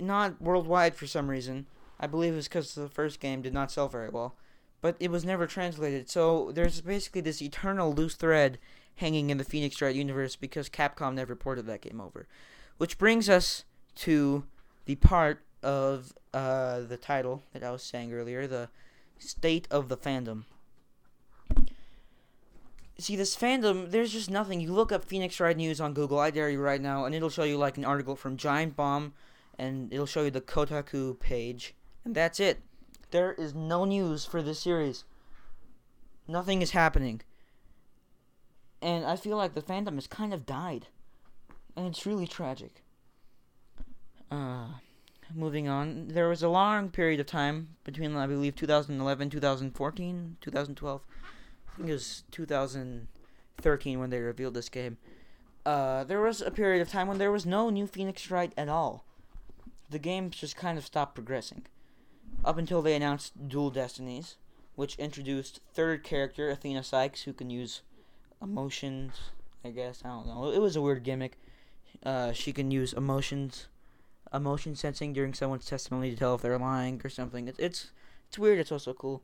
not 0.00 0.42
worldwide 0.42 0.96
for 0.96 1.06
some 1.06 1.30
reason. 1.30 1.66
I 2.00 2.08
believe 2.08 2.32
it 2.32 2.36
was 2.36 2.48
because 2.48 2.74
the 2.74 2.88
first 2.88 3.20
game 3.20 3.40
did 3.40 3.54
not 3.54 3.70
sell 3.70 3.86
very 3.86 4.08
well, 4.08 4.34
but 4.80 4.96
it 4.98 5.10
was 5.10 5.24
never 5.24 5.46
translated. 5.46 6.08
So 6.08 6.50
there's 6.52 6.80
basically 6.80 7.20
this 7.20 7.42
eternal 7.42 7.92
loose 7.92 8.14
thread 8.14 8.58
hanging 8.96 9.30
in 9.30 9.38
the 9.38 9.44
Phoenix 9.44 9.80
Wright 9.80 9.94
universe 9.94 10.36
because 10.36 10.68
Capcom 10.68 11.14
never 11.14 11.34
ported 11.34 11.66
that 11.66 11.82
game 11.82 12.00
over. 12.00 12.26
Which 12.78 12.98
brings 12.98 13.28
us 13.28 13.64
to 13.96 14.44
the 14.86 14.94
part 14.96 15.42
of 15.62 16.14
uh, 16.32 16.80
the 16.80 16.96
title 16.96 17.42
that 17.52 17.62
I 17.62 17.70
was 17.70 17.82
saying 17.82 18.12
earlier, 18.12 18.46
the 18.46 18.68
state 19.18 19.68
of 19.70 19.88
the 19.88 19.96
fandom. 19.96 20.44
See, 22.98 23.16
this 23.16 23.36
fandom, 23.36 23.90
there's 23.90 24.12
just 24.12 24.30
nothing. 24.30 24.60
You 24.60 24.72
look 24.72 24.92
up 24.92 25.04
Phoenix 25.04 25.40
Wright 25.40 25.56
News 25.56 25.80
on 25.80 25.94
Google, 25.94 26.18
I 26.18 26.30
dare 26.30 26.50
you 26.50 26.60
right 26.60 26.80
now, 26.80 27.06
and 27.06 27.14
it'll 27.14 27.30
show 27.30 27.44
you 27.44 27.56
like 27.56 27.78
an 27.78 27.84
article 27.84 28.14
from 28.14 28.36
Giant 28.36 28.76
Bomb, 28.76 29.14
and 29.58 29.92
it'll 29.92 30.06
show 30.06 30.24
you 30.24 30.30
the 30.30 30.42
Kotaku 30.42 31.18
page, 31.18 31.74
and 32.04 32.14
that's 32.14 32.40
it. 32.40 32.60
There 33.10 33.32
is 33.32 33.54
no 33.54 33.84
news 33.84 34.24
for 34.24 34.40
this 34.40 34.60
series. 34.60 35.04
Nothing 36.28 36.62
is 36.62 36.70
happening. 36.70 37.22
And 38.80 39.04
I 39.04 39.16
feel 39.16 39.36
like 39.36 39.54
the 39.54 39.62
fandom 39.62 39.96
has 39.96 40.06
kind 40.06 40.32
of 40.32 40.46
died. 40.46 40.86
And 41.76 41.86
it's 41.86 42.06
really 42.06 42.26
tragic. 42.26 42.82
Uh, 44.30 44.66
moving 45.34 45.66
on. 45.66 46.08
There 46.08 46.28
was 46.28 46.42
a 46.42 46.48
long 46.48 46.90
period 46.90 47.18
of 47.18 47.26
time 47.26 47.70
between, 47.82 48.14
I 48.14 48.28
believe, 48.28 48.54
2011, 48.54 49.30
2014, 49.30 50.36
2012. 50.40 51.00
I 51.66 51.76
think 51.76 51.88
it 51.88 51.92
was 51.92 52.22
2013 52.30 53.98
when 53.98 54.10
they 54.10 54.20
revealed 54.20 54.54
this 54.54 54.68
game. 54.68 54.98
Uh, 55.66 56.04
there 56.04 56.20
was 56.20 56.40
a 56.40 56.50
period 56.50 56.80
of 56.80 56.88
time 56.88 57.08
when 57.08 57.18
there 57.18 57.32
was 57.32 57.44
no 57.44 57.70
new 57.70 57.88
Phoenix 57.88 58.30
Wright 58.30 58.52
at 58.56 58.68
all. 58.68 59.04
The 59.90 59.98
game 59.98 60.30
just 60.30 60.56
kind 60.56 60.78
of 60.78 60.86
stopped 60.86 61.16
progressing 61.16 61.66
up 62.44 62.58
until 62.58 62.82
they 62.82 62.94
announced 62.94 63.48
Dual 63.48 63.70
Destinies, 63.70 64.36
which 64.74 64.96
introduced 64.96 65.60
third 65.72 66.02
character 66.02 66.50
Athena 66.50 66.82
Cykes, 66.82 67.22
who 67.22 67.32
can 67.32 67.50
use 67.50 67.82
emotions. 68.42 69.12
I 69.64 69.70
guess 69.70 70.02
I 70.04 70.08
don't 70.08 70.26
know. 70.26 70.50
It 70.50 70.60
was 70.60 70.76
a 70.76 70.80
weird 70.80 71.02
gimmick. 71.02 71.38
Uh, 72.04 72.32
she 72.32 72.52
can 72.52 72.70
use 72.70 72.92
emotions, 72.92 73.68
emotion 74.32 74.74
sensing 74.74 75.12
during 75.12 75.34
someone's 75.34 75.66
testimony 75.66 76.10
to 76.10 76.16
tell 76.16 76.34
if 76.34 76.42
they're 76.42 76.58
lying 76.58 77.00
or 77.04 77.10
something. 77.10 77.46
It's 77.46 77.58
it's 77.58 77.90
it's 78.28 78.38
weird. 78.38 78.58
It's 78.58 78.72
also 78.72 78.94
cool. 78.94 79.22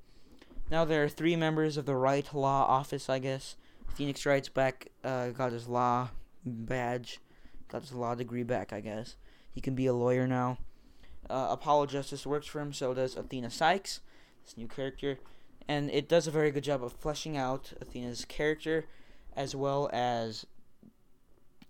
Now 0.70 0.84
there 0.84 1.04
are 1.04 1.08
three 1.08 1.36
members 1.36 1.76
of 1.76 1.86
the 1.86 1.96
Wright 1.96 2.28
Law 2.34 2.64
Office. 2.64 3.08
I 3.08 3.18
guess 3.18 3.56
Phoenix 3.94 4.26
Wright's 4.26 4.48
back. 4.50 4.88
Uh, 5.02 5.28
got 5.28 5.52
his 5.52 5.68
law 5.68 6.10
badge, 6.44 7.20
got 7.68 7.82
his 7.82 7.92
law 7.92 8.14
degree 8.14 8.42
back. 8.42 8.72
I 8.72 8.80
guess 8.80 9.16
he 9.52 9.60
can 9.60 9.74
be 9.74 9.86
a 9.86 9.94
lawyer 9.94 10.26
now. 10.26 10.58
Uh, 11.28 11.48
Apollo 11.50 11.86
Justice 11.86 12.26
works 12.26 12.46
for 12.46 12.60
him, 12.60 12.72
so 12.72 12.94
does 12.94 13.16
Athena 13.16 13.50
Cykes, 13.50 14.00
this 14.44 14.56
new 14.56 14.68
character. 14.68 15.18
And 15.68 15.90
it 15.90 16.08
does 16.08 16.26
a 16.26 16.30
very 16.30 16.50
good 16.50 16.64
job 16.64 16.84
of 16.84 16.92
fleshing 16.92 17.36
out 17.36 17.72
Athena's 17.80 18.24
character 18.24 18.86
as 19.34 19.54
well 19.54 19.90
as 19.92 20.46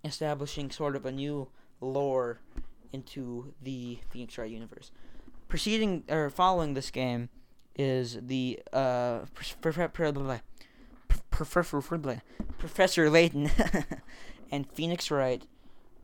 establishing 0.04 0.70
sort 0.70 0.94
of 0.94 1.04
a 1.04 1.12
new 1.12 1.48
lore 1.80 2.40
into 2.92 3.54
the 3.60 3.98
Phoenix 4.10 4.38
Wright 4.38 4.50
universe. 4.50 4.90
Preceding 5.48 6.04
or 6.08 6.30
following 6.30 6.74
this 6.74 6.90
game 6.90 7.28
is 7.74 8.18
the 8.22 8.60
uh, 8.72 9.20
Professor 12.58 13.10
Layton 13.10 13.50
and 14.50 14.70
Phoenix 14.72 15.10
Wright. 15.10 15.42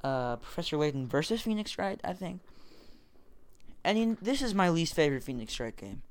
Uh, 0.04 0.36
Professor 0.36 0.76
Layton 0.76 1.06
versus 1.06 1.42
Phoenix 1.42 1.78
Wright, 1.78 2.00
I 2.04 2.12
think. 2.12 2.40
I 3.84 3.94
mean, 3.94 4.18
this 4.22 4.42
is 4.42 4.54
my 4.54 4.68
least 4.68 4.94
favorite 4.94 5.22
Phoenix 5.22 5.58
Wright 5.58 5.76
game. 5.76 6.02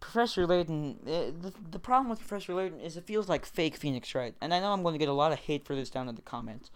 Professor 0.00 0.46
Layton, 0.46 0.98
uh, 1.06 1.32
the, 1.40 1.52
the 1.70 1.78
problem 1.78 2.10
with 2.10 2.20
Professor 2.20 2.54
Layton 2.54 2.78
is 2.80 2.96
it 2.96 3.04
feels 3.04 3.28
like 3.28 3.46
fake 3.46 3.76
Phoenix 3.76 4.14
Wright, 4.14 4.34
And 4.40 4.52
I 4.52 4.60
know 4.60 4.72
I'm 4.72 4.82
going 4.82 4.94
to 4.94 4.98
get 4.98 5.08
a 5.08 5.14
lot 5.14 5.32
of 5.32 5.38
hate 5.40 5.64
for 5.66 5.74
this 5.74 5.90
down 5.90 6.08
in 6.08 6.14
the 6.14 6.22
comments. 6.22 6.70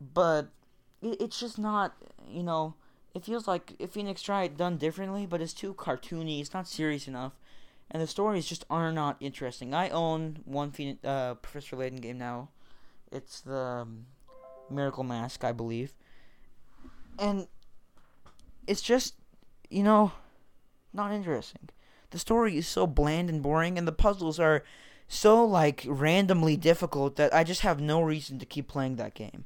But 0.00 0.48
it, 1.00 1.20
it's 1.20 1.38
just 1.38 1.58
not, 1.58 1.94
you 2.28 2.42
know, 2.42 2.74
it 3.14 3.24
feels 3.24 3.46
like 3.46 3.74
Phoenix 3.90 4.28
Wright 4.28 4.54
done 4.54 4.76
differently, 4.76 5.24
but 5.24 5.40
it's 5.40 5.54
too 5.54 5.72
cartoony. 5.74 6.40
It's 6.40 6.52
not 6.52 6.66
serious 6.66 7.06
enough. 7.06 7.32
And 7.90 8.02
the 8.02 8.06
stories 8.06 8.46
just 8.46 8.64
are 8.68 8.90
not 8.90 9.16
interesting. 9.20 9.72
I 9.72 9.90
own 9.90 10.40
one 10.44 10.72
Phoenix, 10.72 11.04
uh, 11.04 11.34
Professor 11.34 11.76
Layton 11.76 12.00
game 12.00 12.18
now. 12.18 12.48
It's 13.12 13.40
the 13.40 13.56
um, 13.56 14.06
Miracle 14.70 15.04
Mask, 15.04 15.44
I 15.44 15.52
believe. 15.52 15.94
And 17.18 17.46
it's 18.66 18.82
just, 18.82 19.14
you 19.70 19.82
know, 19.82 20.12
not 20.92 21.12
interesting. 21.12 21.68
The 22.10 22.18
story 22.18 22.56
is 22.56 22.68
so 22.68 22.86
bland 22.86 23.30
and 23.30 23.42
boring, 23.42 23.78
and 23.78 23.88
the 23.88 23.92
puzzles 23.92 24.38
are 24.38 24.62
so, 25.08 25.44
like, 25.44 25.84
randomly 25.86 26.56
difficult 26.56 27.16
that 27.16 27.34
I 27.34 27.44
just 27.44 27.62
have 27.62 27.80
no 27.80 28.00
reason 28.00 28.38
to 28.38 28.46
keep 28.46 28.68
playing 28.68 28.96
that 28.96 29.14
game. 29.14 29.44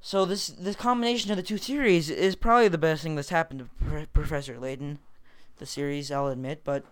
So 0.00 0.24
this 0.24 0.46
this 0.46 0.76
combination 0.76 1.30
of 1.30 1.36
the 1.36 1.42
two 1.42 1.58
series 1.58 2.08
is 2.08 2.34
probably 2.34 2.68
the 2.68 2.78
best 2.78 3.02
thing 3.02 3.16
that's 3.16 3.28
happened 3.28 3.68
to 3.90 4.06
Professor 4.14 4.58
Layton, 4.58 4.98
the 5.58 5.66
series 5.66 6.10
I'll 6.10 6.28
admit, 6.28 6.62
but 6.64 6.84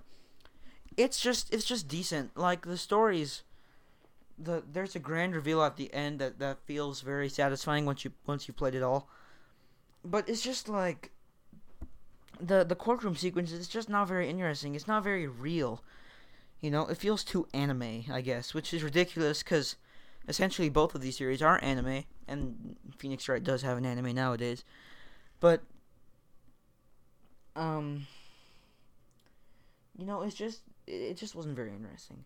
it's 0.96 1.18
just 1.18 1.52
it's 1.52 1.64
just 1.64 1.88
decent. 1.88 2.36
Like 2.36 2.66
the 2.66 2.76
stories, 2.76 3.44
the 4.38 4.62
there's 4.70 4.94
a 4.94 4.98
grand 4.98 5.34
reveal 5.34 5.62
at 5.62 5.76
the 5.76 5.92
end 5.94 6.18
that 6.18 6.38
that 6.38 6.58
feels 6.66 7.00
very 7.00 7.30
satisfying 7.30 7.86
once 7.86 8.04
you 8.04 8.12
once 8.26 8.46
you 8.46 8.52
played 8.52 8.74
it 8.74 8.82
all 8.82 9.08
but 10.10 10.28
it's 10.28 10.42
just 10.42 10.68
like 10.68 11.10
the 12.40 12.64
the 12.64 12.74
courtroom 12.74 13.16
sequence 13.16 13.52
is 13.52 13.68
just 13.68 13.88
not 13.88 14.08
very 14.08 14.28
interesting. 14.28 14.74
It's 14.74 14.86
not 14.86 15.04
very 15.04 15.26
real. 15.26 15.82
You 16.60 16.70
know, 16.70 16.86
it 16.86 16.96
feels 16.96 17.22
too 17.22 17.46
anime, 17.54 18.04
I 18.10 18.20
guess, 18.20 18.52
which 18.52 18.74
is 18.74 18.82
ridiculous 18.82 19.42
because 19.42 19.76
essentially 20.26 20.68
both 20.68 20.94
of 20.94 21.00
these 21.00 21.16
series 21.16 21.42
are 21.42 21.62
anime, 21.62 22.04
and 22.26 22.76
Phoenix 22.98 23.28
Wright 23.28 23.42
does 23.42 23.62
have 23.62 23.78
an 23.78 23.86
anime 23.86 24.14
nowadays. 24.14 24.64
But, 25.40 25.62
um, 27.54 28.06
you 29.96 30.04
know, 30.04 30.22
it's 30.22 30.34
just 30.34 30.62
it 30.86 31.16
just 31.16 31.34
wasn't 31.34 31.54
very 31.54 31.72
interesting. 31.72 32.24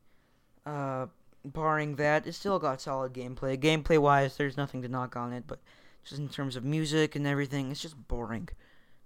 Uh, 0.64 1.06
barring 1.44 1.96
that, 1.96 2.26
it 2.26 2.32
still 2.32 2.58
got 2.58 2.80
solid 2.80 3.12
gameplay. 3.12 3.58
Gameplay 3.58 3.98
wise, 3.98 4.36
there's 4.36 4.56
nothing 4.56 4.80
to 4.82 4.88
knock 4.88 5.16
on 5.16 5.32
it, 5.32 5.44
but 5.46 5.58
just 6.04 6.20
in 6.20 6.28
terms 6.28 6.56
of 6.56 6.64
music 6.64 7.14
and 7.14 7.26
everything. 7.26 7.70
It's 7.70 7.80
just 7.80 8.08
boring, 8.08 8.48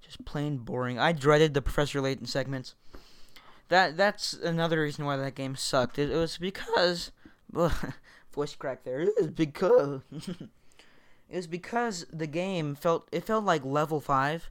just 0.00 0.24
plain 0.24 0.58
boring. 0.58 0.98
I 0.98 1.12
dreaded 1.12 1.54
the 1.54 1.62
Professor 1.62 2.00
Layton 2.00 2.26
segments. 2.26 2.74
That 3.68 3.96
that's 3.96 4.32
another 4.32 4.80
reason 4.80 5.04
why 5.04 5.16
that 5.16 5.34
game 5.34 5.56
sucked. 5.56 5.98
It, 5.98 6.10
it 6.10 6.16
was 6.16 6.38
because 6.38 7.10
voice 8.32 8.54
crack 8.54 8.84
there. 8.84 9.00
It 9.00 9.14
was 9.18 9.30
because 9.30 10.02
it 10.12 11.36
was 11.36 11.46
because 11.46 12.06
the 12.12 12.26
game 12.26 12.74
felt 12.74 13.08
it 13.12 13.24
felt 13.24 13.44
like 13.44 13.64
level 13.64 14.00
five. 14.00 14.50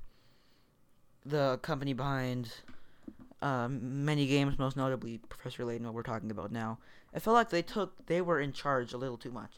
The 1.28 1.58
company 1.64 1.94
behind 1.94 2.54
um, 3.42 4.06
many 4.06 4.28
games, 4.28 4.60
most 4.60 4.78
notably 4.78 5.20
Professor 5.30 5.66
Layton, 5.66 5.86
what 5.88 5.96
we're 5.96 6.04
talking 6.04 6.30
about 6.30 6.52
now. 6.52 6.78
It 7.14 7.22
felt 7.22 7.34
like 7.34 7.50
they 7.50 7.62
took 7.62 8.06
they 8.06 8.22
were 8.22 8.40
in 8.40 8.52
charge 8.52 8.94
a 8.94 8.98
little 8.98 9.18
too 9.18 9.32
much 9.32 9.54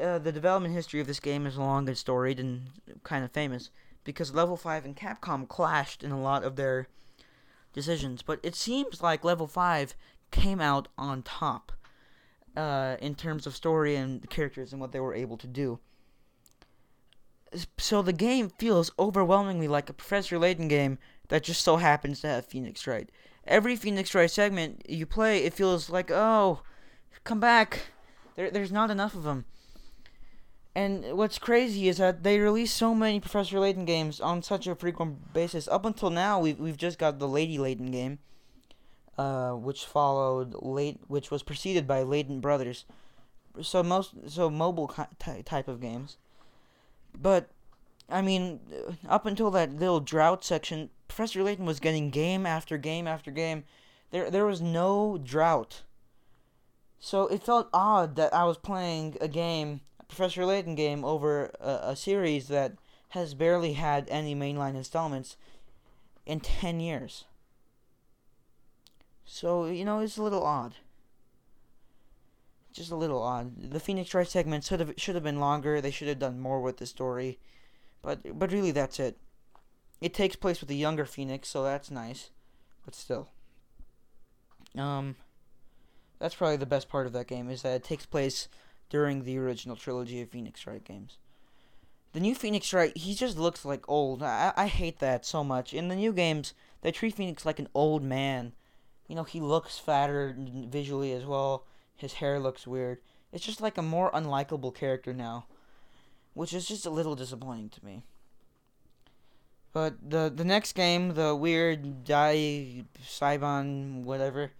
uh, 0.00 0.18
the 0.18 0.32
development 0.32 0.74
history 0.74 1.00
of 1.00 1.06
this 1.06 1.20
game 1.20 1.46
is 1.46 1.56
long 1.56 1.88
and 1.88 1.96
storied 1.96 2.40
and 2.40 2.68
kind 3.02 3.24
of 3.24 3.32
famous 3.32 3.70
because 4.04 4.34
Level 4.34 4.56
5 4.56 4.84
and 4.84 4.96
Capcom 4.96 5.46
clashed 5.46 6.02
in 6.02 6.10
a 6.10 6.20
lot 6.20 6.42
of 6.42 6.56
their 6.56 6.88
decisions. 7.72 8.22
But 8.22 8.40
it 8.42 8.54
seems 8.54 9.02
like 9.02 9.24
Level 9.24 9.46
5 9.46 9.94
came 10.30 10.60
out 10.60 10.88
on 10.96 11.22
top 11.22 11.72
uh, 12.56 12.96
in 13.00 13.14
terms 13.14 13.46
of 13.46 13.54
story 13.54 13.96
and 13.96 14.28
characters 14.30 14.72
and 14.72 14.80
what 14.80 14.92
they 14.92 15.00
were 15.00 15.14
able 15.14 15.36
to 15.38 15.46
do. 15.46 15.78
So 17.78 18.02
the 18.02 18.12
game 18.12 18.50
feels 18.58 18.90
overwhelmingly 18.98 19.68
like 19.68 19.88
a 19.88 19.94
Professor 19.94 20.38
Layton 20.38 20.68
game 20.68 20.98
that 21.28 21.44
just 21.44 21.62
so 21.62 21.76
happens 21.76 22.20
to 22.20 22.28
have 22.28 22.46
Phoenix 22.46 22.86
Wright. 22.86 23.10
Every 23.46 23.76
Phoenix 23.76 24.14
Wright 24.14 24.30
segment 24.30 24.82
you 24.88 25.06
play, 25.06 25.44
it 25.44 25.54
feels 25.54 25.88
like, 25.88 26.10
oh, 26.10 26.60
come 27.24 27.40
back. 27.40 27.86
There, 28.36 28.50
there's 28.50 28.72
not 28.72 28.90
enough 28.90 29.14
of 29.14 29.22
them. 29.22 29.46
And 30.74 31.16
what's 31.16 31.38
crazy 31.38 31.88
is 31.88 31.96
that 31.96 32.22
they 32.22 32.38
release 32.38 32.72
so 32.72 32.94
many 32.94 33.18
Professor 33.20 33.58
Layton 33.58 33.84
games 33.84 34.20
on 34.20 34.42
such 34.42 34.66
a 34.66 34.74
frequent 34.76 35.32
basis. 35.32 35.66
Up 35.66 35.84
until 35.84 36.10
now, 36.10 36.38
we've 36.38 36.58
we've 36.58 36.76
just 36.76 36.98
got 36.98 37.18
the 37.18 37.26
Lady 37.28 37.58
Layton 37.58 37.90
game, 37.90 38.18
uh, 39.16 39.52
which 39.52 39.84
followed 39.84 40.54
late, 40.62 41.00
which 41.08 41.30
was 41.30 41.42
preceded 41.42 41.86
by 41.86 42.02
Layton 42.02 42.40
Brothers. 42.40 42.84
so 43.60 43.82
most 43.82 44.14
so 44.28 44.48
mobile 44.50 44.88
type 45.44 45.68
of 45.68 45.80
games. 45.80 46.16
But 47.20 47.50
I 48.08 48.22
mean, 48.22 48.60
up 49.08 49.26
until 49.26 49.50
that 49.50 49.74
little 49.74 50.00
drought 50.00 50.44
section, 50.44 50.90
Professor 51.08 51.42
Layton 51.42 51.66
was 51.66 51.80
getting 51.80 52.10
game 52.10 52.46
after 52.46 52.78
game 52.78 53.06
after 53.06 53.30
game. 53.30 53.64
There 54.10 54.30
there 54.30 54.46
was 54.46 54.60
no 54.60 55.18
drought. 55.18 55.82
So 57.00 57.26
it 57.28 57.42
felt 57.42 57.68
odd 57.72 58.16
that 58.16 58.34
I 58.34 58.44
was 58.44 58.58
playing 58.58 59.16
a 59.20 59.28
game, 59.28 59.80
Professor 60.08 60.44
Layton 60.44 60.74
game, 60.74 61.04
over 61.04 61.52
a, 61.60 61.90
a 61.90 61.96
series 61.96 62.48
that 62.48 62.72
has 63.10 63.34
barely 63.34 63.74
had 63.74 64.08
any 64.10 64.34
mainline 64.34 64.74
installments 64.74 65.36
in 66.26 66.40
10 66.40 66.80
years. 66.80 67.24
So, 69.24 69.66
you 69.66 69.84
know, 69.84 70.00
it's 70.00 70.16
a 70.16 70.22
little 70.22 70.42
odd. 70.42 70.76
Just 72.72 72.90
a 72.90 72.96
little 72.96 73.22
odd. 73.22 73.70
The 73.70 73.80
Phoenix 73.80 74.14
Wright 74.14 74.28
segment 74.28 74.64
should 74.64 74.80
have 74.80 74.94
should 74.96 75.14
have 75.14 75.24
been 75.24 75.40
longer. 75.40 75.80
They 75.80 75.90
should 75.90 76.08
have 76.08 76.18
done 76.18 76.38
more 76.38 76.60
with 76.60 76.76
the 76.76 76.86
story. 76.86 77.38
But 78.02 78.38
but 78.38 78.52
really 78.52 78.70
that's 78.70 79.00
it. 79.00 79.18
It 80.00 80.14
takes 80.14 80.36
place 80.36 80.60
with 80.60 80.70
a 80.70 80.74
younger 80.74 81.04
Phoenix, 81.04 81.48
so 81.48 81.62
that's 81.62 81.90
nice. 81.90 82.30
But 82.84 82.94
still. 82.94 83.28
Um 84.76 85.16
that's 86.18 86.34
probably 86.34 86.56
the 86.56 86.66
best 86.66 86.88
part 86.88 87.06
of 87.06 87.12
that 87.12 87.26
game 87.26 87.50
is 87.50 87.62
that 87.62 87.74
it 87.74 87.84
takes 87.84 88.06
place 88.06 88.48
during 88.88 89.24
the 89.24 89.38
original 89.38 89.76
trilogy 89.76 90.20
of 90.20 90.30
Phoenix 90.30 90.66
Wright 90.66 90.82
games. 90.82 91.18
The 92.12 92.20
new 92.20 92.34
Phoenix 92.34 92.72
Wright, 92.72 92.96
he 92.96 93.14
just 93.14 93.38
looks 93.38 93.64
like 93.64 93.88
old. 93.88 94.22
I, 94.22 94.52
I 94.56 94.66
hate 94.66 94.98
that 95.00 95.26
so 95.26 95.44
much. 95.44 95.74
In 95.74 95.88
the 95.88 95.96
new 95.96 96.12
games, 96.12 96.54
they 96.80 96.90
treat 96.90 97.14
Phoenix 97.14 97.44
like 97.44 97.58
an 97.58 97.68
old 97.74 98.02
man. 98.02 98.52
You 99.06 99.14
know, 99.14 99.24
he 99.24 99.40
looks 99.40 99.78
fatter 99.78 100.34
visually 100.38 101.12
as 101.12 101.24
well. 101.24 101.64
His 101.96 102.14
hair 102.14 102.38
looks 102.38 102.66
weird. 102.66 102.98
It's 103.32 103.44
just 103.44 103.60
like 103.60 103.76
a 103.76 103.82
more 103.82 104.10
unlikable 104.12 104.74
character 104.74 105.12
now, 105.12 105.46
which 106.34 106.54
is 106.54 106.66
just 106.66 106.86
a 106.86 106.90
little 106.90 107.14
disappointing 107.14 107.68
to 107.70 107.84
me. 107.84 108.04
But 109.72 110.10
the 110.10 110.32
the 110.34 110.44
next 110.44 110.72
game, 110.72 111.14
the 111.14 111.36
weird 111.36 112.04
Dai 112.04 112.84
Saibon 113.04 114.02
whatever, 114.02 114.52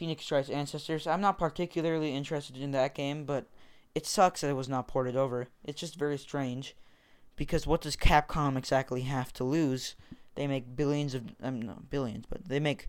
Phoenix 0.00 0.32
Wright's 0.32 0.48
Ancestors, 0.48 1.06
I'm 1.06 1.20
not 1.20 1.38
particularly 1.38 2.14
interested 2.14 2.56
in 2.56 2.70
that 2.70 2.94
game, 2.94 3.24
but 3.24 3.44
it 3.94 4.06
sucks 4.06 4.40
that 4.40 4.48
it 4.48 4.54
was 4.56 4.66
not 4.66 4.88
ported 4.88 5.14
over. 5.14 5.48
It's 5.62 5.78
just 5.78 5.94
very 5.94 6.16
strange. 6.16 6.74
Because 7.36 7.66
what 7.66 7.82
does 7.82 7.96
Capcom 7.96 8.56
exactly 8.56 9.02
have 9.02 9.30
to 9.34 9.44
lose? 9.44 9.96
They 10.36 10.46
make 10.46 10.74
billions 10.74 11.14
of, 11.14 11.24
um, 11.42 11.60
no, 11.60 11.82
billions, 11.90 12.24
but 12.30 12.48
they 12.48 12.58
make 12.58 12.88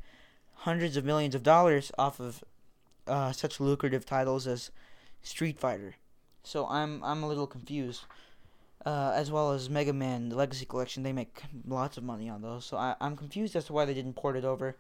hundreds 0.54 0.96
of 0.96 1.04
millions 1.04 1.36
of 1.36 1.44
dollars 1.44 1.92
off 1.98 2.22
of 2.22 2.46
uh, 3.08 3.34
such 3.34 3.60
lucrative 3.60 4.06
titles 4.06 4.48
as 4.48 4.72
Street 5.22 5.60
Fighter. 5.60 5.96
So 6.44 6.66
I'm 6.68 7.04
I'm 7.04 7.24
a 7.24 7.28
little 7.28 7.46
confused. 7.46 8.06
Uh, 8.86 9.12
as 9.14 9.30
well 9.30 9.52
as 9.52 9.70
Mega 9.70 9.92
Man, 9.92 10.30
the 10.30 10.38
Legacy 10.38 10.66
Collection, 10.66 11.04
they 11.04 11.12
make 11.12 11.42
lots 11.68 11.98
of 11.98 12.06
money 12.06 12.30
on 12.30 12.42
those. 12.42 12.64
So 12.64 12.78
I, 12.78 12.96
I'm 13.02 13.18
confused 13.18 13.54
as 13.58 13.66
to 13.66 13.74
why 13.74 13.84
they 13.84 13.94
didn't 13.94 14.14
port 14.14 14.38
it 14.38 14.46
over. 14.46 14.78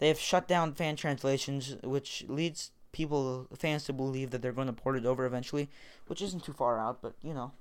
They 0.00 0.08
have 0.08 0.18
shut 0.18 0.48
down 0.48 0.74
fan 0.74 0.96
translations, 0.96 1.76
which 1.84 2.24
leads 2.26 2.72
people, 2.90 3.46
fans, 3.56 3.84
to 3.84 3.92
believe 3.92 4.30
that 4.30 4.42
they're 4.42 4.50
going 4.50 4.66
to 4.66 4.72
port 4.72 4.96
it 4.96 5.06
over 5.06 5.26
eventually, 5.26 5.68
which 6.06 6.22
isn't 6.22 6.42
too 6.42 6.54
far 6.54 6.80
out, 6.80 7.00
but 7.02 7.14
you 7.22 7.34
know, 7.34 7.52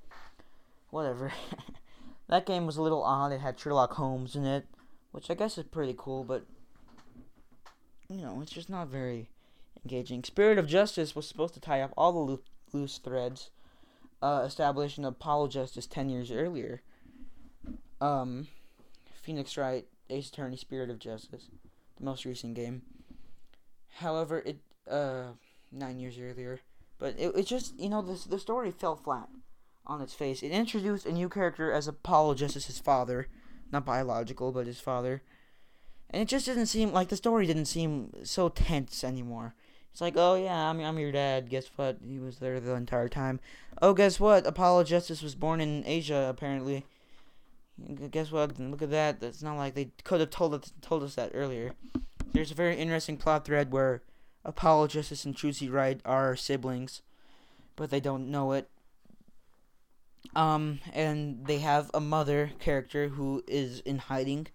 whatever. 0.89 1.31
that 2.29 2.45
game 2.45 2.65
was 2.65 2.77
a 2.77 2.81
little 2.81 3.03
odd. 3.03 3.33
It 3.33 3.41
had 3.41 3.59
Sherlock 3.59 3.93
Holmes 3.93 4.35
in 4.35 4.45
it, 4.45 4.65
which 5.11 5.29
I 5.29 5.33
guess 5.33 5.57
is 5.57 5.65
pretty 5.65 5.93
cool, 5.97 6.23
but 6.23 6.45
you 8.09 8.21
know, 8.21 8.39
it's 8.41 8.53
just 8.53 8.69
not 8.69 8.87
very 8.87 9.29
engaging. 9.83 10.23
Spirit 10.23 10.57
of 10.57 10.65
Justice 10.65 11.15
was 11.15 11.27
supposed 11.27 11.53
to 11.55 11.59
tie 11.59 11.81
up 11.81 11.93
all 11.97 12.13
the 12.13 12.19
lo- 12.19 12.39
loose 12.71 12.97
threads 12.99 13.49
uh, 14.21 14.43
established 14.45 14.97
in 14.97 15.03
Apollo 15.05 15.49
Justice 15.49 15.87
10 15.87 16.09
years 16.09 16.31
earlier. 16.31 16.81
Um, 18.01 18.47
Phoenix 19.21 19.57
Wright, 19.57 19.85
Ace 20.09 20.29
Attorney, 20.29 20.57
Spirit 20.57 20.89
of 20.89 20.99
Justice, 20.99 21.49
the 21.99 22.05
most 22.05 22.25
recent 22.25 22.55
game. 22.55 22.81
However, 23.99 24.39
it 24.45 24.59
uh, 24.89 25.33
nine 25.71 25.99
years 25.99 26.17
earlier. 26.19 26.59
But 26.97 27.15
it, 27.17 27.35
it 27.35 27.45
just, 27.45 27.79
you 27.79 27.89
know, 27.89 28.01
the, 28.01 28.27
the 28.27 28.39
story 28.39 28.71
fell 28.71 28.95
flat 28.95 29.29
on 29.85 30.01
its 30.01 30.13
face. 30.13 30.43
It 30.43 30.51
introduced 30.51 31.05
a 31.05 31.11
new 31.11 31.29
character 31.29 31.71
as 31.71 31.87
Apollo 31.87 32.35
Justice's 32.35 32.79
father. 32.79 33.27
Not 33.71 33.85
biological, 33.85 34.51
but 34.51 34.67
his 34.67 34.79
father. 34.79 35.21
And 36.09 36.21
it 36.21 36.27
just 36.27 36.45
didn't 36.45 36.65
seem 36.65 36.91
like 36.91 37.09
the 37.09 37.15
story 37.15 37.45
didn't 37.45 37.65
seem 37.65 38.11
so 38.23 38.49
tense 38.49 39.03
anymore. 39.03 39.53
It's 39.91 40.01
like, 40.01 40.15
oh 40.17 40.35
yeah, 40.35 40.69
I'm, 40.69 40.79
I'm 40.81 40.99
your 40.99 41.11
dad. 41.11 41.49
Guess 41.49 41.71
what? 41.75 41.97
He 42.05 42.19
was 42.19 42.37
there 42.37 42.59
the 42.59 42.73
entire 42.73 43.09
time. 43.09 43.39
Oh, 43.81 43.93
guess 43.93 44.19
what? 44.19 44.45
Apollo 44.45 44.85
Justice 44.85 45.21
was 45.21 45.35
born 45.35 45.61
in 45.61 45.83
Asia, 45.85 46.27
apparently. 46.29 46.85
Guess 48.11 48.31
what? 48.31 48.59
Look 48.59 48.81
at 48.81 48.91
that. 48.91 49.21
It's 49.21 49.43
not 49.43 49.57
like 49.57 49.75
they 49.75 49.91
could 50.03 50.19
have 50.19 50.29
told 50.29 50.53
us, 50.53 50.73
told 50.81 51.03
us 51.03 51.15
that 51.15 51.31
earlier. 51.33 51.73
There's 52.33 52.51
a 52.51 52.55
very 52.55 52.75
interesting 52.77 53.17
plot 53.17 53.45
thread 53.45 53.71
where 53.71 54.03
Apollo 54.45 54.87
Justice 54.87 55.25
and 55.25 55.35
Trucy 55.35 55.71
Wright 55.71 55.99
are 56.05 56.35
siblings, 56.35 57.01
but 57.75 57.89
they 57.89 57.99
don't 57.99 58.29
know 58.29 58.51
it. 58.53 58.69
Um, 60.35 60.79
and 60.93 61.45
they 61.45 61.59
have 61.59 61.89
a 61.93 61.99
mother 61.99 62.51
character 62.59 63.09
who 63.09 63.43
is 63.47 63.79
in 63.81 63.97
hiding, 63.97 64.47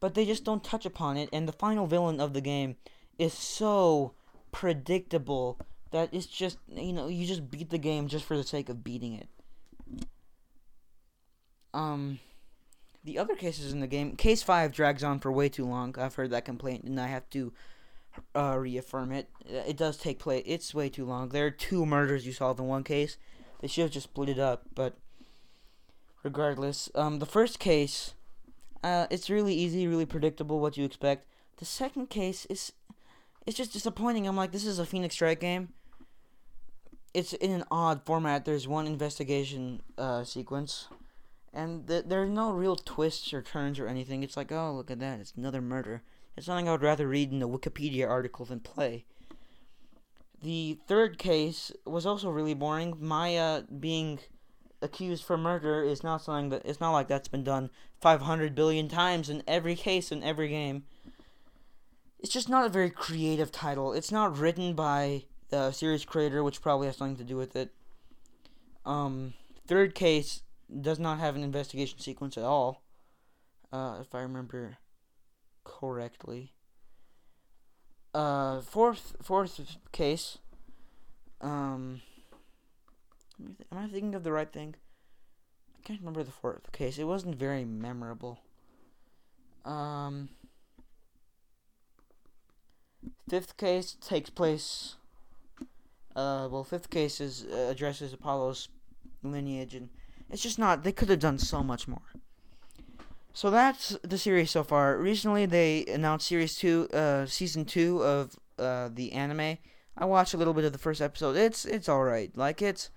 but 0.00 0.14
they 0.14 0.24
just 0.24 0.44
don't 0.44 0.64
touch 0.64 0.84
upon 0.84 1.16
it. 1.16 1.28
And 1.32 1.46
the 1.46 1.52
final 1.52 1.86
villain 1.86 2.20
of 2.20 2.32
the 2.32 2.40
game 2.40 2.76
is 3.18 3.32
so 3.32 4.14
predictable 4.52 5.58
that 5.90 6.08
it's 6.12 6.26
just 6.26 6.58
you 6.68 6.92
know 6.92 7.08
you 7.08 7.26
just 7.26 7.50
beat 7.50 7.70
the 7.70 7.78
game 7.78 8.08
just 8.08 8.24
for 8.24 8.36
the 8.36 8.42
sake 8.42 8.68
of 8.68 8.82
beating 8.82 9.14
it. 9.14 9.28
Um, 11.72 12.18
the 13.06 13.18
other 13.18 13.36
cases 13.36 13.72
in 13.72 13.80
the 13.80 13.86
game, 13.86 14.16
case 14.16 14.42
five 14.42 14.72
drags 14.72 15.02
on 15.04 15.20
for 15.20 15.32
way 15.32 15.48
too 15.48 15.64
long. 15.64 15.94
I've 15.96 16.16
heard 16.16 16.30
that 16.30 16.44
complaint, 16.44 16.84
and 16.84 17.00
I 17.00 17.06
have 17.06 17.30
to 17.30 17.52
uh, 18.34 18.56
reaffirm 18.58 19.12
it. 19.12 19.30
It 19.46 19.76
does 19.76 19.96
take 19.96 20.18
place. 20.18 20.42
It's 20.44 20.74
way 20.74 20.88
too 20.88 21.06
long. 21.06 21.28
There 21.28 21.46
are 21.46 21.50
two 21.50 21.86
murders 21.86 22.26
you 22.26 22.32
solve 22.32 22.58
in 22.58 22.66
one 22.66 22.84
case. 22.84 23.16
They 23.60 23.68
should 23.68 23.82
have 23.82 23.90
just 23.92 24.08
split 24.10 24.28
it 24.28 24.38
up, 24.38 24.64
but 24.74 24.98
regardless, 26.22 26.90
um, 26.94 27.20
the 27.20 27.26
first 27.26 27.58
case, 27.58 28.14
uh, 28.82 29.06
it's 29.08 29.30
really 29.30 29.54
easy, 29.54 29.86
really 29.86 30.04
predictable 30.04 30.60
what 30.60 30.76
you 30.76 30.84
expect. 30.84 31.26
The 31.58 31.64
second 31.64 32.10
case 32.10 32.44
is, 32.46 32.72
it's 33.46 33.56
just 33.56 33.72
disappointing. 33.72 34.26
I'm 34.26 34.36
like, 34.36 34.52
this 34.52 34.66
is 34.66 34.78
a 34.78 34.84
Phoenix 34.84 35.20
Wright 35.20 35.38
game. 35.38 35.68
It's 37.14 37.32
in 37.32 37.52
an 37.52 37.64
odd 37.70 38.04
format. 38.04 38.44
There's 38.44 38.68
one 38.68 38.86
investigation 38.86 39.80
uh, 39.96 40.24
sequence, 40.24 40.88
and 41.52 41.86
th- 41.86 42.04
there's 42.06 42.30
no 42.30 42.52
real 42.52 42.76
twists 42.76 43.32
or 43.32 43.42
turns 43.42 43.78
or 43.78 43.88
anything. 43.88 44.22
It's 44.22 44.36
like, 44.36 44.52
oh, 44.52 44.72
look 44.74 44.90
at 44.90 45.00
that, 45.00 45.20
it's 45.20 45.34
another 45.36 45.60
murder. 45.60 46.02
It's 46.36 46.46
something 46.46 46.68
I 46.68 46.72
would 46.72 46.82
rather 46.82 47.08
read 47.08 47.32
in 47.32 47.42
a 47.42 47.48
Wikipedia 47.48 48.08
article 48.08 48.44
than 48.44 48.60
play. 48.60 49.06
The 50.42 50.78
third 50.86 51.18
case 51.18 51.72
was 51.86 52.04
also 52.04 52.28
really 52.30 52.54
boring. 52.54 52.96
Maya 53.00 53.62
being 53.62 54.18
accused 54.82 55.24
for 55.24 55.38
murder 55.38 55.82
is 55.82 56.02
not 56.02 56.22
something 56.22 56.50
that 56.50 56.62
it's 56.64 56.80
not 56.80 56.92
like 56.92 57.08
that's 57.08 57.28
been 57.28 57.42
done 57.42 57.70
500 58.00 58.54
billion 58.54 58.88
times 58.88 59.30
in 59.30 59.42
every 59.48 59.74
case 59.74 60.12
in 60.12 60.22
every 60.22 60.48
game. 60.48 60.84
It's 62.18 62.32
just 62.32 62.48
not 62.48 62.66
a 62.66 62.70
very 62.70 62.90
creative 62.90 63.50
title. 63.50 63.92
It's 63.92 64.12
not 64.12 64.36
written 64.38 64.74
by 64.74 65.24
the 65.48 65.70
series 65.70 66.04
creator, 66.04 66.42
which 66.42 66.60
probably 66.60 66.86
has 66.86 66.96
something 66.96 67.16
to 67.16 67.24
do 67.24 67.36
with 67.36 67.56
it. 67.56 67.72
Um, 68.84 69.34
third 69.66 69.94
case 69.94 70.42
does 70.80 70.98
not 70.98 71.18
have 71.18 71.36
an 71.36 71.42
investigation 71.42 71.98
sequence 71.98 72.36
at 72.36 72.44
all. 72.44 72.82
Uh, 73.72 73.98
if 74.00 74.14
I 74.14 74.20
remember 74.20 74.78
correctly. 75.64 76.52
Uh, 78.14 78.60
fourth 78.62 79.16
fourth 79.20 79.60
case. 79.92 80.38
Um, 81.40 82.00
am 83.40 83.78
I 83.78 83.86
thinking 83.88 84.14
of 84.14 84.24
the 84.24 84.32
right 84.32 84.50
thing? 84.50 84.74
I 85.76 85.86
can't 85.86 86.00
remember 86.00 86.22
the 86.22 86.30
fourth 86.30 86.72
case. 86.72 86.98
It 86.98 87.04
wasn't 87.04 87.36
very 87.36 87.64
memorable. 87.64 88.40
Um, 89.64 90.30
fifth 93.28 93.56
case 93.56 93.96
takes 94.00 94.30
place. 94.30 94.96
Uh, 96.14 96.48
well, 96.50 96.64
fifth 96.64 96.88
case 96.88 97.20
is 97.20 97.44
uh, 97.52 97.68
addresses 97.70 98.14
Apollo's 98.14 98.68
lineage, 99.22 99.74
and 99.74 99.90
it's 100.30 100.42
just 100.42 100.58
not. 100.58 100.82
They 100.82 100.92
could 100.92 101.08
have 101.08 101.20
done 101.20 101.38
so 101.38 101.62
much 101.62 101.86
more. 101.88 102.02
So 103.32 103.50
that's 103.50 103.96
the 104.02 104.18
series 104.18 104.50
so 104.50 104.64
far. 104.64 104.96
Recently, 104.96 105.46
they 105.46 105.84
announced 105.86 106.26
series 106.26 106.56
two, 106.56 106.88
uh, 106.92 107.26
season 107.26 107.64
two 107.64 108.02
of 108.02 108.36
uh, 108.58 108.88
the 108.92 109.12
anime. 109.12 109.58
I 109.98 110.04
watched 110.04 110.34
a 110.34 110.36
little 110.38 110.54
bit 110.54 110.64
of 110.64 110.72
the 110.72 110.78
first 110.78 111.00
episode. 111.00 111.36
It's 111.36 111.64
it's 111.64 111.88
all 111.88 112.02
right. 112.04 112.30
Like 112.36 112.62
it's 112.62 112.90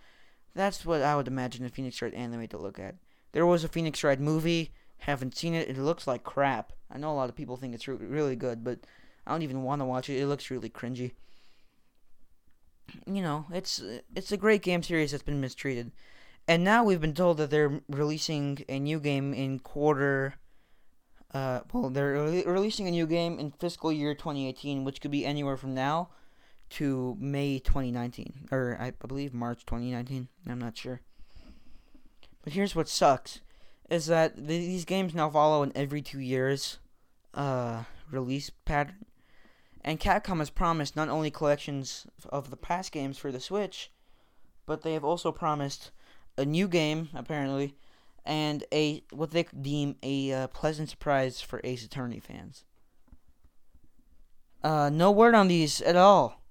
that's 0.55 0.85
what 0.85 1.01
I 1.01 1.15
would 1.15 1.27
imagine 1.27 1.65
a 1.65 1.69
Phoenix 1.69 2.01
Wright 2.01 2.13
anime 2.13 2.47
to 2.47 2.57
look 2.57 2.79
at. 2.79 2.95
There 3.31 3.45
was 3.45 3.63
a 3.63 3.69
Phoenix 3.69 4.03
Wright 4.03 4.19
movie. 4.19 4.71
Haven't 4.99 5.37
seen 5.37 5.53
it. 5.53 5.69
It 5.69 5.77
looks 5.77 6.07
like 6.07 6.23
crap. 6.23 6.73
I 6.91 6.97
know 6.97 7.11
a 7.11 7.15
lot 7.15 7.29
of 7.29 7.35
people 7.35 7.55
think 7.55 7.73
it's 7.73 7.87
re- 7.87 7.95
really 7.95 8.35
good, 8.35 8.63
but 8.63 8.79
I 9.25 9.31
don't 9.31 9.43
even 9.43 9.63
want 9.63 9.81
to 9.81 9.85
watch 9.85 10.09
it. 10.09 10.19
It 10.19 10.27
looks 10.27 10.49
really 10.49 10.69
cringy. 10.69 11.11
you 13.05 13.21
know, 13.21 13.45
it's 13.51 13.81
it's 14.15 14.31
a 14.31 14.37
great 14.37 14.61
game 14.61 14.83
series 14.83 15.11
that's 15.11 15.23
been 15.23 15.41
mistreated. 15.41 15.91
And 16.49 16.63
now 16.63 16.83
we've 16.83 16.99
been 16.99 17.13
told 17.13 17.37
that 17.37 17.51
they're 17.51 17.79
releasing 17.87 18.65
a 18.67 18.79
new 18.79 18.99
game 18.99 19.35
in 19.35 19.59
quarter 19.59 20.33
uh, 21.31 21.59
well, 21.71 21.91
they're 21.91 22.23
re- 22.23 22.43
releasing 22.43 22.87
a 22.87 22.91
new 22.91 23.05
game 23.05 23.37
in 23.37 23.51
fiscal 23.51 23.91
year 23.91 24.15
2018, 24.15 24.83
which 24.83 24.99
could 24.99 25.11
be 25.11 25.27
anywhere 25.27 25.57
from 25.57 25.75
now 25.75 26.09
to 26.71 27.15
May 27.19 27.59
2019, 27.59 28.47
or 28.51 28.75
I 28.79 28.89
believe 29.05 29.31
March 29.31 29.63
2019. 29.63 30.27
I'm 30.47 30.57
not 30.57 30.75
sure. 30.75 31.01
But 32.43 32.53
here's 32.53 32.75
what 32.75 32.89
sucks: 32.89 33.41
is 33.91 34.07
that 34.07 34.35
th- 34.35 34.47
these 34.47 34.85
games 34.85 35.13
now 35.13 35.29
follow 35.29 35.61
an 35.61 35.71
every 35.75 36.01
two 36.01 36.19
years 36.19 36.79
uh, 37.35 37.83
release 38.09 38.49
pattern, 38.65 39.05
and 39.83 39.99
Capcom 39.99 40.39
has 40.39 40.49
promised 40.49 40.95
not 40.95 41.09
only 41.09 41.29
collections 41.29 42.07
of 42.29 42.49
the 42.49 42.57
past 42.57 42.91
games 42.91 43.19
for 43.19 43.31
the 43.31 43.39
Switch, 43.39 43.91
but 44.65 44.81
they 44.81 44.93
have 44.93 45.05
also 45.05 45.31
promised 45.31 45.91
a 46.39 46.45
new 46.45 46.67
game 46.67 47.09
apparently 47.13 47.75
and 48.25 48.63
a 48.71 49.03
what 49.11 49.31
they 49.31 49.43
deem 49.59 49.95
a 50.03 50.31
uh, 50.31 50.47
pleasant 50.47 50.89
surprise 50.89 51.41
for 51.41 51.61
Ace 51.63 51.83
Attorney 51.83 52.19
fans. 52.19 52.63
Uh, 54.63 54.89
no 54.89 55.11
word 55.11 55.35
on 55.35 55.47
these 55.47 55.81
at 55.81 55.95
all. 55.95 56.41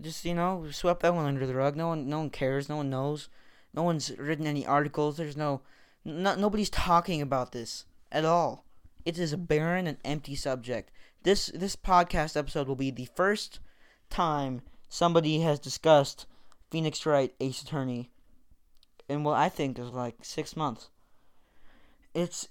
Just 0.00 0.24
you 0.24 0.34
know, 0.34 0.66
swept 0.70 1.02
that 1.02 1.14
one 1.14 1.26
under 1.26 1.46
the 1.46 1.54
rug. 1.54 1.76
No 1.76 1.88
one, 1.88 2.08
no 2.08 2.18
one 2.18 2.30
cares. 2.30 2.68
No 2.68 2.76
one 2.76 2.90
knows. 2.90 3.28
No 3.74 3.82
one's 3.82 4.16
written 4.18 4.46
any 4.46 4.66
articles. 4.66 5.16
There's 5.16 5.36
no, 5.36 5.60
no 6.04 6.34
nobody's 6.36 6.70
talking 6.70 7.20
about 7.20 7.52
this 7.52 7.84
at 8.10 8.24
all. 8.24 8.64
It 9.04 9.18
is 9.18 9.32
a 9.32 9.38
barren 9.38 9.86
and 9.86 9.98
empty 10.04 10.34
subject. 10.34 10.90
This 11.22 11.46
this 11.54 11.76
podcast 11.76 12.36
episode 12.36 12.68
will 12.68 12.76
be 12.76 12.90
the 12.90 13.08
first 13.14 13.60
time 14.10 14.62
somebody 14.88 15.40
has 15.40 15.58
discussed 15.58 16.26
Phoenix 16.70 17.04
Wright 17.04 17.34
Ace 17.40 17.62
Attorney 17.62 18.10
in 19.08 19.24
what 19.24 19.38
I 19.38 19.48
think 19.48 19.78
is 19.78 19.90
like 19.90 20.16
six 20.22 20.56
months. 20.56 20.90
It's 22.14 22.48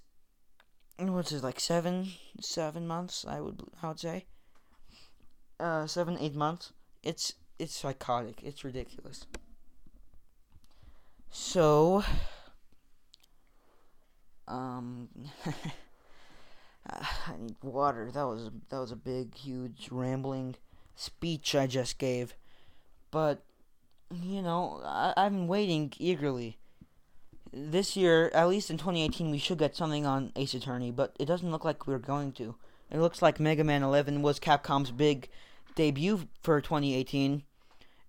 what's 0.99 1.31
it 1.31 1.43
like 1.43 1.59
seven 1.59 2.09
seven 2.41 2.87
months? 2.87 3.25
I 3.27 3.39
would 3.39 3.61
I 3.81 3.89
would 3.89 3.99
say. 3.99 4.25
Uh, 5.59 5.87
seven 5.87 6.17
eight 6.19 6.35
months. 6.35 6.73
It's 7.03 7.33
it's 7.59 7.75
psychotic. 7.75 8.41
It's 8.43 8.63
ridiculous. 8.63 9.25
So, 11.29 12.03
um, 14.47 15.09
I 16.89 17.35
need 17.39 17.55
water. 17.61 18.11
That 18.11 18.23
was 18.23 18.49
that 18.69 18.79
was 18.79 18.91
a 18.91 18.95
big, 18.95 19.35
huge, 19.35 19.89
rambling 19.91 20.55
speech 20.95 21.55
I 21.55 21.67
just 21.67 21.97
gave, 21.97 22.35
but 23.11 23.43
you 24.11 24.41
know, 24.41 24.81
I, 24.83 25.13
I've 25.17 25.31
been 25.31 25.47
waiting 25.47 25.91
eagerly. 25.97 26.57
This 27.53 27.95
year, 27.95 28.29
at 28.33 28.49
least 28.49 28.69
in 28.69 28.77
2018, 28.77 29.31
we 29.31 29.37
should 29.37 29.57
get 29.57 29.75
something 29.75 30.05
on 30.05 30.31
Ace 30.35 30.53
Attorney, 30.53 30.91
but 30.91 31.15
it 31.19 31.25
doesn't 31.25 31.51
look 31.51 31.65
like 31.65 31.87
we're 31.87 31.97
going 31.97 32.31
to. 32.33 32.55
It 32.91 32.99
looks 32.99 33.21
like 33.21 33.39
Mega 33.39 33.63
Man 33.63 33.83
11 33.83 34.21
was 34.21 34.39
Capcom's 34.39 34.91
big 34.91 35.29
debut 35.75 36.27
for 36.41 36.61
2018, 36.61 37.43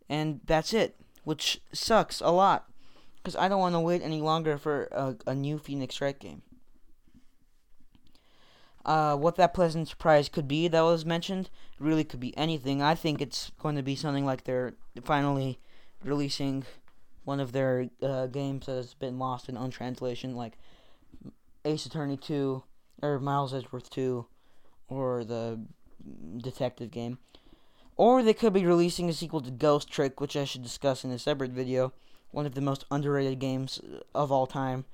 and 0.09 0.41
that's 0.45 0.73
it, 0.73 0.97
which 1.25 1.61
sucks 1.73 2.21
a 2.21 2.31
lot, 2.31 2.69
because 3.17 3.37
I 3.37 3.49
don't 3.49 3.61
want 3.61 3.75
to 3.75 3.81
wait 3.81 4.03
any 4.03 4.21
longer 4.21 4.59
for 4.59 4.85
a, 4.93 5.17
a 5.27 5.35
new 5.35 5.59
Phoenix 5.59 6.01
Wright 6.01 6.19
game. 6.19 6.43
Uh, 8.85 9.17
what 9.17 9.37
that 9.37 9.53
pleasant 9.53 9.89
surprise 9.89 10.29
could 10.29 10.49
be 10.49 10.67
that 10.67 10.81
was 10.81 11.05
mentioned 11.05 11.51
really 11.79 12.05
could 12.05 12.21
be 12.21 12.37
anything. 12.39 12.81
I 12.81 12.95
think 12.95 13.21
it's 13.21 13.53
going 13.59 13.77
to 13.77 13.83
be 13.83 13.95
something 13.95 14.25
like 14.25 14.45
they're 14.45 14.75
finally 15.03 15.59
releasing 16.05 16.65
one 17.25 17.41
of 17.41 17.53
their 17.53 17.91
uh, 18.03 18.27
games 18.27 18.67
that 18.67 18.77
has 18.77 18.95
been 18.95 19.19
lost 19.19 19.49
in 19.49 19.57
untranslation, 19.57 20.35
like 20.35 20.59
Ace 21.65 21.87
Attorney 21.87 22.17
2, 22.17 22.63
or 23.03 23.19
Miles 23.19 23.53
Edgeworth 23.53 23.91
2, 23.91 24.27
or 24.89 25.25
the 25.25 25.61
detective 26.39 26.91
game. 26.91 27.19
Or 27.97 28.23
they 28.23 28.33
could 28.33 28.53
be 28.53 28.65
releasing 28.65 29.09
a 29.09 29.13
sequel 29.13 29.41
to 29.41 29.51
Ghost 29.51 29.91
Trick, 29.91 30.21
which 30.21 30.37
I 30.37 30.45
should 30.45 30.63
discuss 30.63 31.05
in 31.05 31.11
a 31.11 31.19
separate 31.19 31.51
video. 31.51 31.93
One 32.31 32.47
of 32.47 32.55
the 32.55 32.61
most 32.61 32.85
underrated 32.91 33.41
games 33.41 33.81
of 34.15 34.31
all 34.31 34.47
time. 34.47 34.85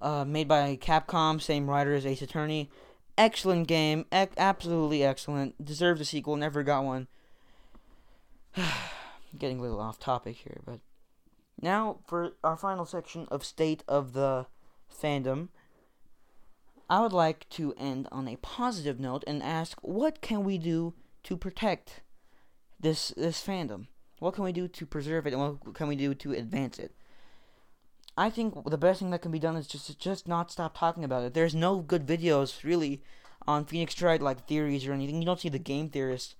Uh, 0.00 0.24
made 0.24 0.48
by 0.48 0.76
Capcom, 0.76 1.40
same 1.40 1.70
writer 1.70 1.94
as 1.94 2.04
Ace 2.04 2.22
Attorney. 2.22 2.68
Excellent 3.16 3.66
game, 3.66 4.04
absolutely 4.12 5.02
excellent. 5.02 5.64
Deserves 5.64 6.02
a 6.02 6.04
sequel, 6.04 6.36
never 6.36 6.62
got 6.62 6.84
one. 6.84 7.06
getting 9.36 9.58
a 9.58 9.62
little 9.62 9.80
off 9.80 9.98
topic 9.98 10.36
here, 10.36 10.60
but 10.64 10.80
now 11.60 11.98
for 12.06 12.32
our 12.44 12.56
final 12.56 12.84
section 12.84 13.26
of 13.30 13.44
State 13.44 13.82
of 13.88 14.12
the 14.12 14.46
Fandom. 14.90 15.48
I 16.88 17.00
would 17.00 17.12
like 17.12 17.48
to 17.50 17.74
end 17.76 18.08
on 18.12 18.28
a 18.28 18.36
positive 18.36 19.00
note 19.00 19.24
and 19.26 19.42
ask 19.42 19.78
what 19.82 20.20
can 20.20 20.44
we 20.44 20.56
do 20.56 20.94
to 21.24 21.36
protect 21.36 22.02
this 22.78 23.08
this 23.16 23.44
fandom? 23.44 23.88
What 24.20 24.34
can 24.34 24.44
we 24.44 24.52
do 24.52 24.68
to 24.68 24.86
preserve 24.86 25.26
it 25.26 25.32
and 25.32 25.42
what 25.42 25.74
can 25.74 25.88
we 25.88 25.96
do 25.96 26.14
to 26.14 26.32
advance 26.32 26.78
it? 26.78 26.94
I 28.16 28.30
think 28.30 28.54
the 28.64 28.78
best 28.78 29.00
thing 29.00 29.10
that 29.10 29.20
can 29.20 29.32
be 29.32 29.38
done 29.38 29.56
is 29.56 29.66
just 29.66 29.98
just 29.98 30.28
not 30.28 30.50
stop 30.50 30.78
talking 30.78 31.04
about 31.04 31.24
it. 31.24 31.34
There's 31.34 31.54
no 31.54 31.80
good 31.80 32.06
videos 32.06 32.62
really 32.62 33.02
on 33.46 33.64
Phoenix 33.64 34.00
Wright 34.00 34.22
like 34.22 34.46
theories 34.46 34.86
or 34.86 34.92
anything. 34.92 35.20
You 35.20 35.26
don't 35.26 35.40
see 35.40 35.48
the 35.48 35.58
game 35.58 35.90
theorists 35.90 36.36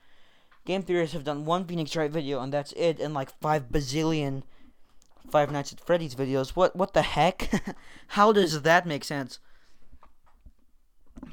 Game 0.66 0.83
theorists 0.83 1.14
have 1.14 1.24
done 1.24 1.46
one 1.46 1.64
Phoenix 1.64 1.96
Wright 1.96 2.11
video 2.11 2.40
and 2.40 2.52
that's 2.52 2.72
it, 2.72 3.00
and 3.00 3.14
like 3.14 3.31
five 3.40 3.70
bazillion 3.70 4.42
Five 5.31 5.50
Nights 5.50 5.72
at 5.72 5.81
Freddy's 5.81 6.14
videos. 6.14 6.50
What 6.50 6.76
what 6.76 6.92
the 6.92 7.02
heck? 7.02 7.50
How 8.09 8.33
does 8.33 8.62
that 8.62 8.87
make 8.87 9.05
sense? 9.05 9.38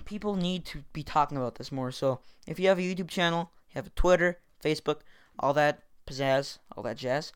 People 0.06 0.36
need 0.36 0.66
to 0.66 0.84
be 0.94 1.04
talking 1.04 1.38
about 1.38 1.56
this 1.56 1.72
more. 1.72 1.92
So 1.92 2.20
if 2.48 2.60
you 2.60 2.68
have 2.70 2.80
a 2.80 2.82
YouTube 2.82 3.10
channel, 3.10 3.52
you 3.70 3.76
have 3.76 3.88
a 3.88 3.92
Twitter, 3.92 4.40
Facebook, 4.64 5.02
all 5.40 5.54
that 5.54 5.84
pizzazz, 6.08 6.60
all 6.76 6.84
that 6.84 6.98
jazz, 6.98 7.34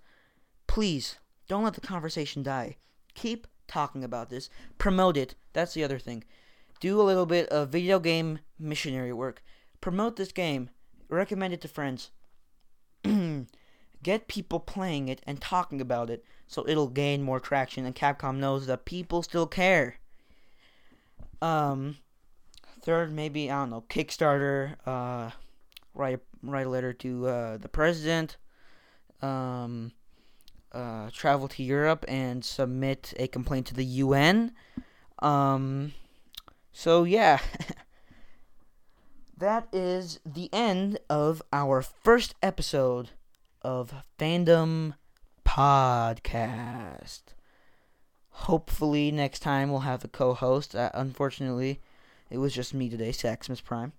please 0.65 1.17
don't 1.47 1.63
let 1.63 1.73
the 1.73 1.81
conversation 1.81 2.43
die. 2.43 2.77
Keep 3.13 3.47
talking 3.67 4.03
about 4.03 4.29
this. 4.29 4.49
Promote 4.77 5.17
it. 5.17 5.35
That's 5.53 5.73
the 5.73 5.83
other 5.83 5.99
thing. 5.99 6.23
Do 6.79 6.99
a 6.99 7.03
little 7.03 7.25
bit 7.25 7.47
of 7.49 7.69
video 7.69 7.99
game 7.99 8.39
missionary 8.59 9.13
work. 9.13 9.43
Promote 9.81 10.15
this 10.15 10.31
game 10.31 10.69
recommend 11.09 11.53
it 11.53 11.61
to 11.61 11.67
friends. 11.67 12.11
Get 14.03 14.27
people 14.27 14.59
playing 14.59 15.07
it 15.07 15.21
and 15.25 15.41
talking 15.41 15.81
about 15.81 16.09
it 16.09 16.23
so 16.47 16.67
it'll 16.67 16.87
gain 16.87 17.23
more 17.23 17.39
traction 17.39 17.85
and 17.85 17.95
Capcom 17.95 18.37
knows 18.37 18.67
that 18.67 18.85
people 18.85 19.23
still 19.23 19.47
care. 19.47 19.97
Um 21.41 21.97
third 22.81 23.11
maybe 23.11 23.51
I 23.51 23.61
don't 23.61 23.69
know, 23.69 23.83
Kickstarter, 23.89 24.75
uh 24.85 25.31
write 25.93 26.19
write 26.43 26.67
a 26.67 26.69
letter 26.69 26.93
to 26.93 27.27
uh, 27.27 27.57
the 27.57 27.67
president. 27.67 28.37
Um 29.21 29.91
uh, 30.71 31.09
travel 31.11 31.47
to 31.47 31.63
Europe 31.63 32.05
and 32.07 32.43
submit 32.43 33.13
a 33.17 33.27
complaint 33.27 33.65
to 33.67 33.73
the 33.73 33.85
UN. 33.85 34.51
Um, 35.19 35.93
so 36.71 37.03
yeah, 37.03 37.39
that 39.37 39.67
is 39.71 40.19
the 40.25 40.49
end 40.51 40.99
of 41.09 41.41
our 41.53 41.81
first 41.81 42.33
episode 42.41 43.11
of 43.61 43.93
Fandom 44.17 44.95
Podcast. 45.45 47.21
Hopefully, 48.29 49.11
next 49.11 49.39
time 49.39 49.69
we'll 49.69 49.81
have 49.81 50.03
a 50.03 50.07
co 50.07 50.33
host. 50.33 50.75
Uh, 50.75 50.89
unfortunately, 50.93 51.81
it 52.29 52.39
was 52.39 52.53
just 52.53 52.73
me 52.73 52.89
today, 52.89 53.11
Saximus 53.11 53.63
Prime. 53.63 53.93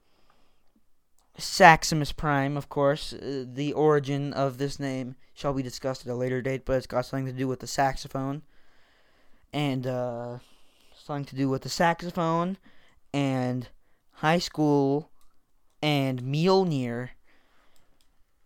Saximus 1.38 2.16
Prime, 2.16 2.57
of 2.57 2.68
course. 2.68 3.12
Uh, 3.12 3.44
the 3.46 3.72
origin 3.72 4.33
of 4.33 4.59
this 4.59 4.81
name 4.81 5.14
shall 5.35 5.52
be 5.52 5.62
discussed 5.62 6.04
at 6.04 6.12
a 6.12 6.17
later 6.17 6.42
date, 6.42 6.65
but 6.65 6.75
it's 6.75 6.87
got 6.87 7.06
something 7.06 7.27
to 7.27 7.33
do 7.33 7.46
with 7.46 7.60
the 7.60 7.67
saxophone. 7.69 8.42
And, 9.52 9.87
uh, 9.87 10.38
something 10.96 11.25
to 11.27 11.37
do 11.37 11.48
with 11.48 11.62
the 11.62 11.69
saxophone 11.69 12.58
and 13.15 13.69
high 14.15 14.38
school 14.38 15.10
and 15.83 16.22
Mjolnir 16.22 17.10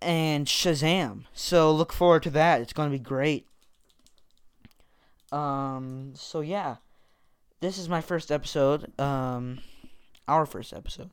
and 0.00 0.46
Shazam. 0.46 1.24
So 1.32 1.72
look 1.72 1.92
forward 1.92 2.22
to 2.24 2.30
that. 2.30 2.60
It's 2.60 2.72
going 2.72 2.90
to 2.90 2.98
be 2.98 3.02
great. 3.02 3.46
Um 5.30 6.12
so 6.14 6.40
yeah. 6.40 6.76
This 7.60 7.78
is 7.78 7.88
my 7.88 8.00
first 8.00 8.30
episode. 8.30 8.98
Um 9.00 9.60
our 10.28 10.46
first 10.46 10.72
episode. 10.72 11.10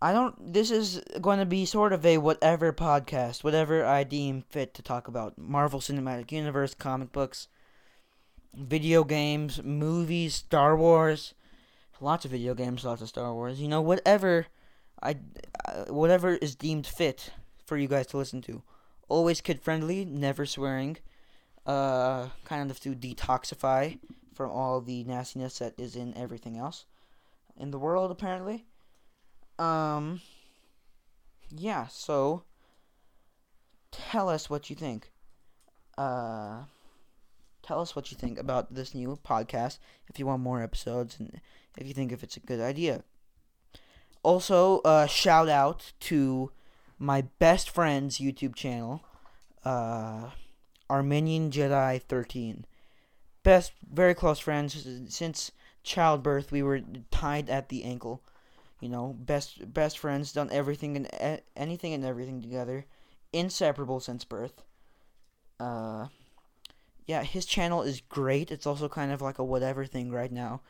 I 0.00 0.12
don't 0.12 0.52
this 0.52 0.70
is 0.70 1.02
going 1.20 1.38
to 1.38 1.46
be 1.46 1.64
sort 1.66 1.92
of 1.92 2.04
a 2.06 2.18
whatever 2.18 2.72
podcast, 2.72 3.44
whatever 3.44 3.84
I 3.84 4.04
deem 4.04 4.44
fit 4.48 4.74
to 4.74 4.82
talk 4.82 5.08
about. 5.08 5.36
Marvel 5.36 5.80
Cinematic 5.80 6.32
Universe, 6.32 6.74
comic 6.74 7.12
books, 7.12 7.48
video 8.54 9.04
games, 9.04 9.62
movies, 9.62 10.34
Star 10.34 10.76
Wars, 10.76 11.34
lots 12.00 12.24
of 12.24 12.30
video 12.30 12.54
games, 12.54 12.84
lots 12.84 13.02
of 13.02 13.08
Star 13.08 13.32
Wars. 13.32 13.60
You 13.60 13.68
know, 13.68 13.80
whatever 13.80 14.46
I, 15.02 15.16
uh, 15.66 15.84
whatever 15.86 16.34
is 16.36 16.54
deemed 16.54 16.86
fit 16.86 17.30
for 17.64 17.76
you 17.76 17.88
guys 17.88 18.06
to 18.08 18.16
listen 18.16 18.42
to. 18.42 18.62
Always 19.08 19.40
kid 19.40 19.60
friendly, 19.60 20.04
never 20.04 20.46
swearing. 20.46 20.98
Uh, 21.64 22.28
kind 22.44 22.70
of 22.70 22.78
to 22.80 22.94
detoxify 22.94 23.98
from 24.34 24.50
all 24.50 24.80
the 24.80 25.02
nastiness 25.04 25.58
that 25.58 25.74
is 25.78 25.96
in 25.96 26.16
everything 26.16 26.56
else 26.56 26.84
in 27.56 27.70
the 27.70 27.78
world, 27.78 28.10
apparently. 28.10 28.66
Um, 29.58 30.20
yeah, 31.50 31.86
so 31.88 32.44
tell 33.90 34.28
us 34.28 34.50
what 34.50 34.70
you 34.70 34.76
think. 34.76 35.10
Uh, 35.96 36.64
tell 37.62 37.80
us 37.80 37.96
what 37.96 38.10
you 38.10 38.16
think 38.16 38.38
about 38.38 38.74
this 38.74 38.94
new 38.94 39.18
podcast 39.24 39.78
if 40.08 40.18
you 40.18 40.26
want 40.26 40.42
more 40.42 40.62
episodes 40.62 41.16
and 41.18 41.40
if 41.78 41.86
you 41.86 41.94
think 41.94 42.12
if 42.12 42.22
it's 42.22 42.36
a 42.36 42.40
good 42.40 42.60
idea. 42.60 43.02
Also, 44.26 44.80
uh, 44.80 45.06
shout 45.06 45.48
out 45.48 45.92
to 46.00 46.50
my 46.98 47.20
best 47.38 47.70
friend's 47.70 48.18
YouTube 48.18 48.56
channel, 48.56 49.04
uh, 49.64 50.30
Armenian 50.90 51.52
Jedi 51.52 52.02
13. 52.02 52.64
Best, 53.44 53.70
very 53.88 54.14
close 54.14 54.40
friends 54.40 54.84
since 55.14 55.52
childbirth. 55.84 56.50
We 56.50 56.60
were 56.60 56.80
tied 57.12 57.48
at 57.48 57.68
the 57.68 57.84
ankle. 57.84 58.20
You 58.80 58.88
know, 58.88 59.14
best 59.16 59.72
best 59.72 59.96
friends, 59.96 60.32
done 60.32 60.50
everything 60.50 60.96
and 60.96 61.40
anything 61.54 61.94
and 61.94 62.04
everything 62.04 62.42
together, 62.42 62.84
inseparable 63.32 64.00
since 64.00 64.24
birth. 64.24 64.64
Uh, 65.60 66.08
yeah, 67.06 67.22
his 67.22 67.46
channel 67.46 67.82
is 67.82 68.00
great. 68.00 68.50
It's 68.50 68.66
also 68.66 68.88
kind 68.88 69.12
of 69.12 69.22
like 69.22 69.38
a 69.38 69.44
whatever 69.44 69.86
thing 69.86 70.10
right 70.10 70.32
now, 70.32 70.62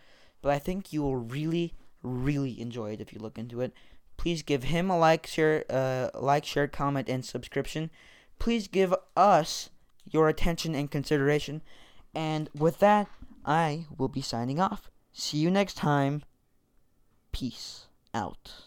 but 0.43 0.53
I 0.53 0.59
think 0.59 0.93
you 0.93 1.01
will 1.01 1.17
really, 1.17 1.73
really 2.07 2.61
enjoy 2.61 2.93
it 2.93 3.01
if 3.01 3.13
you 3.13 3.19
look 3.19 3.39
into 3.39 3.61
it. 3.61 3.73
Please 4.17 4.43
give 4.43 4.65
him 4.65 4.91
a 4.91 4.99
like, 4.99 5.27
share, 5.27 5.65
uh, 5.69 6.09
like, 6.19 6.45
share, 6.45 6.69
comment, 6.69 7.09
and 7.09 7.25
subscription. 7.25 7.91
Please 8.39 8.69
give 8.69 8.95
us 9.17 9.71
your 10.11 10.29
attention 10.29 10.75
and 10.75 10.91
consideration. 10.91 11.63
And 12.15 12.49
with 12.55 12.79
that, 12.79 13.09
I 13.45 13.87
will 13.99 14.09
be 14.09 14.23
signing 14.23 14.61
off. 14.61 14.91
See 15.13 15.39
you 15.39 15.51
next 15.51 15.75
time. 15.75 16.23
Peace 17.33 17.87
out. 18.15 18.66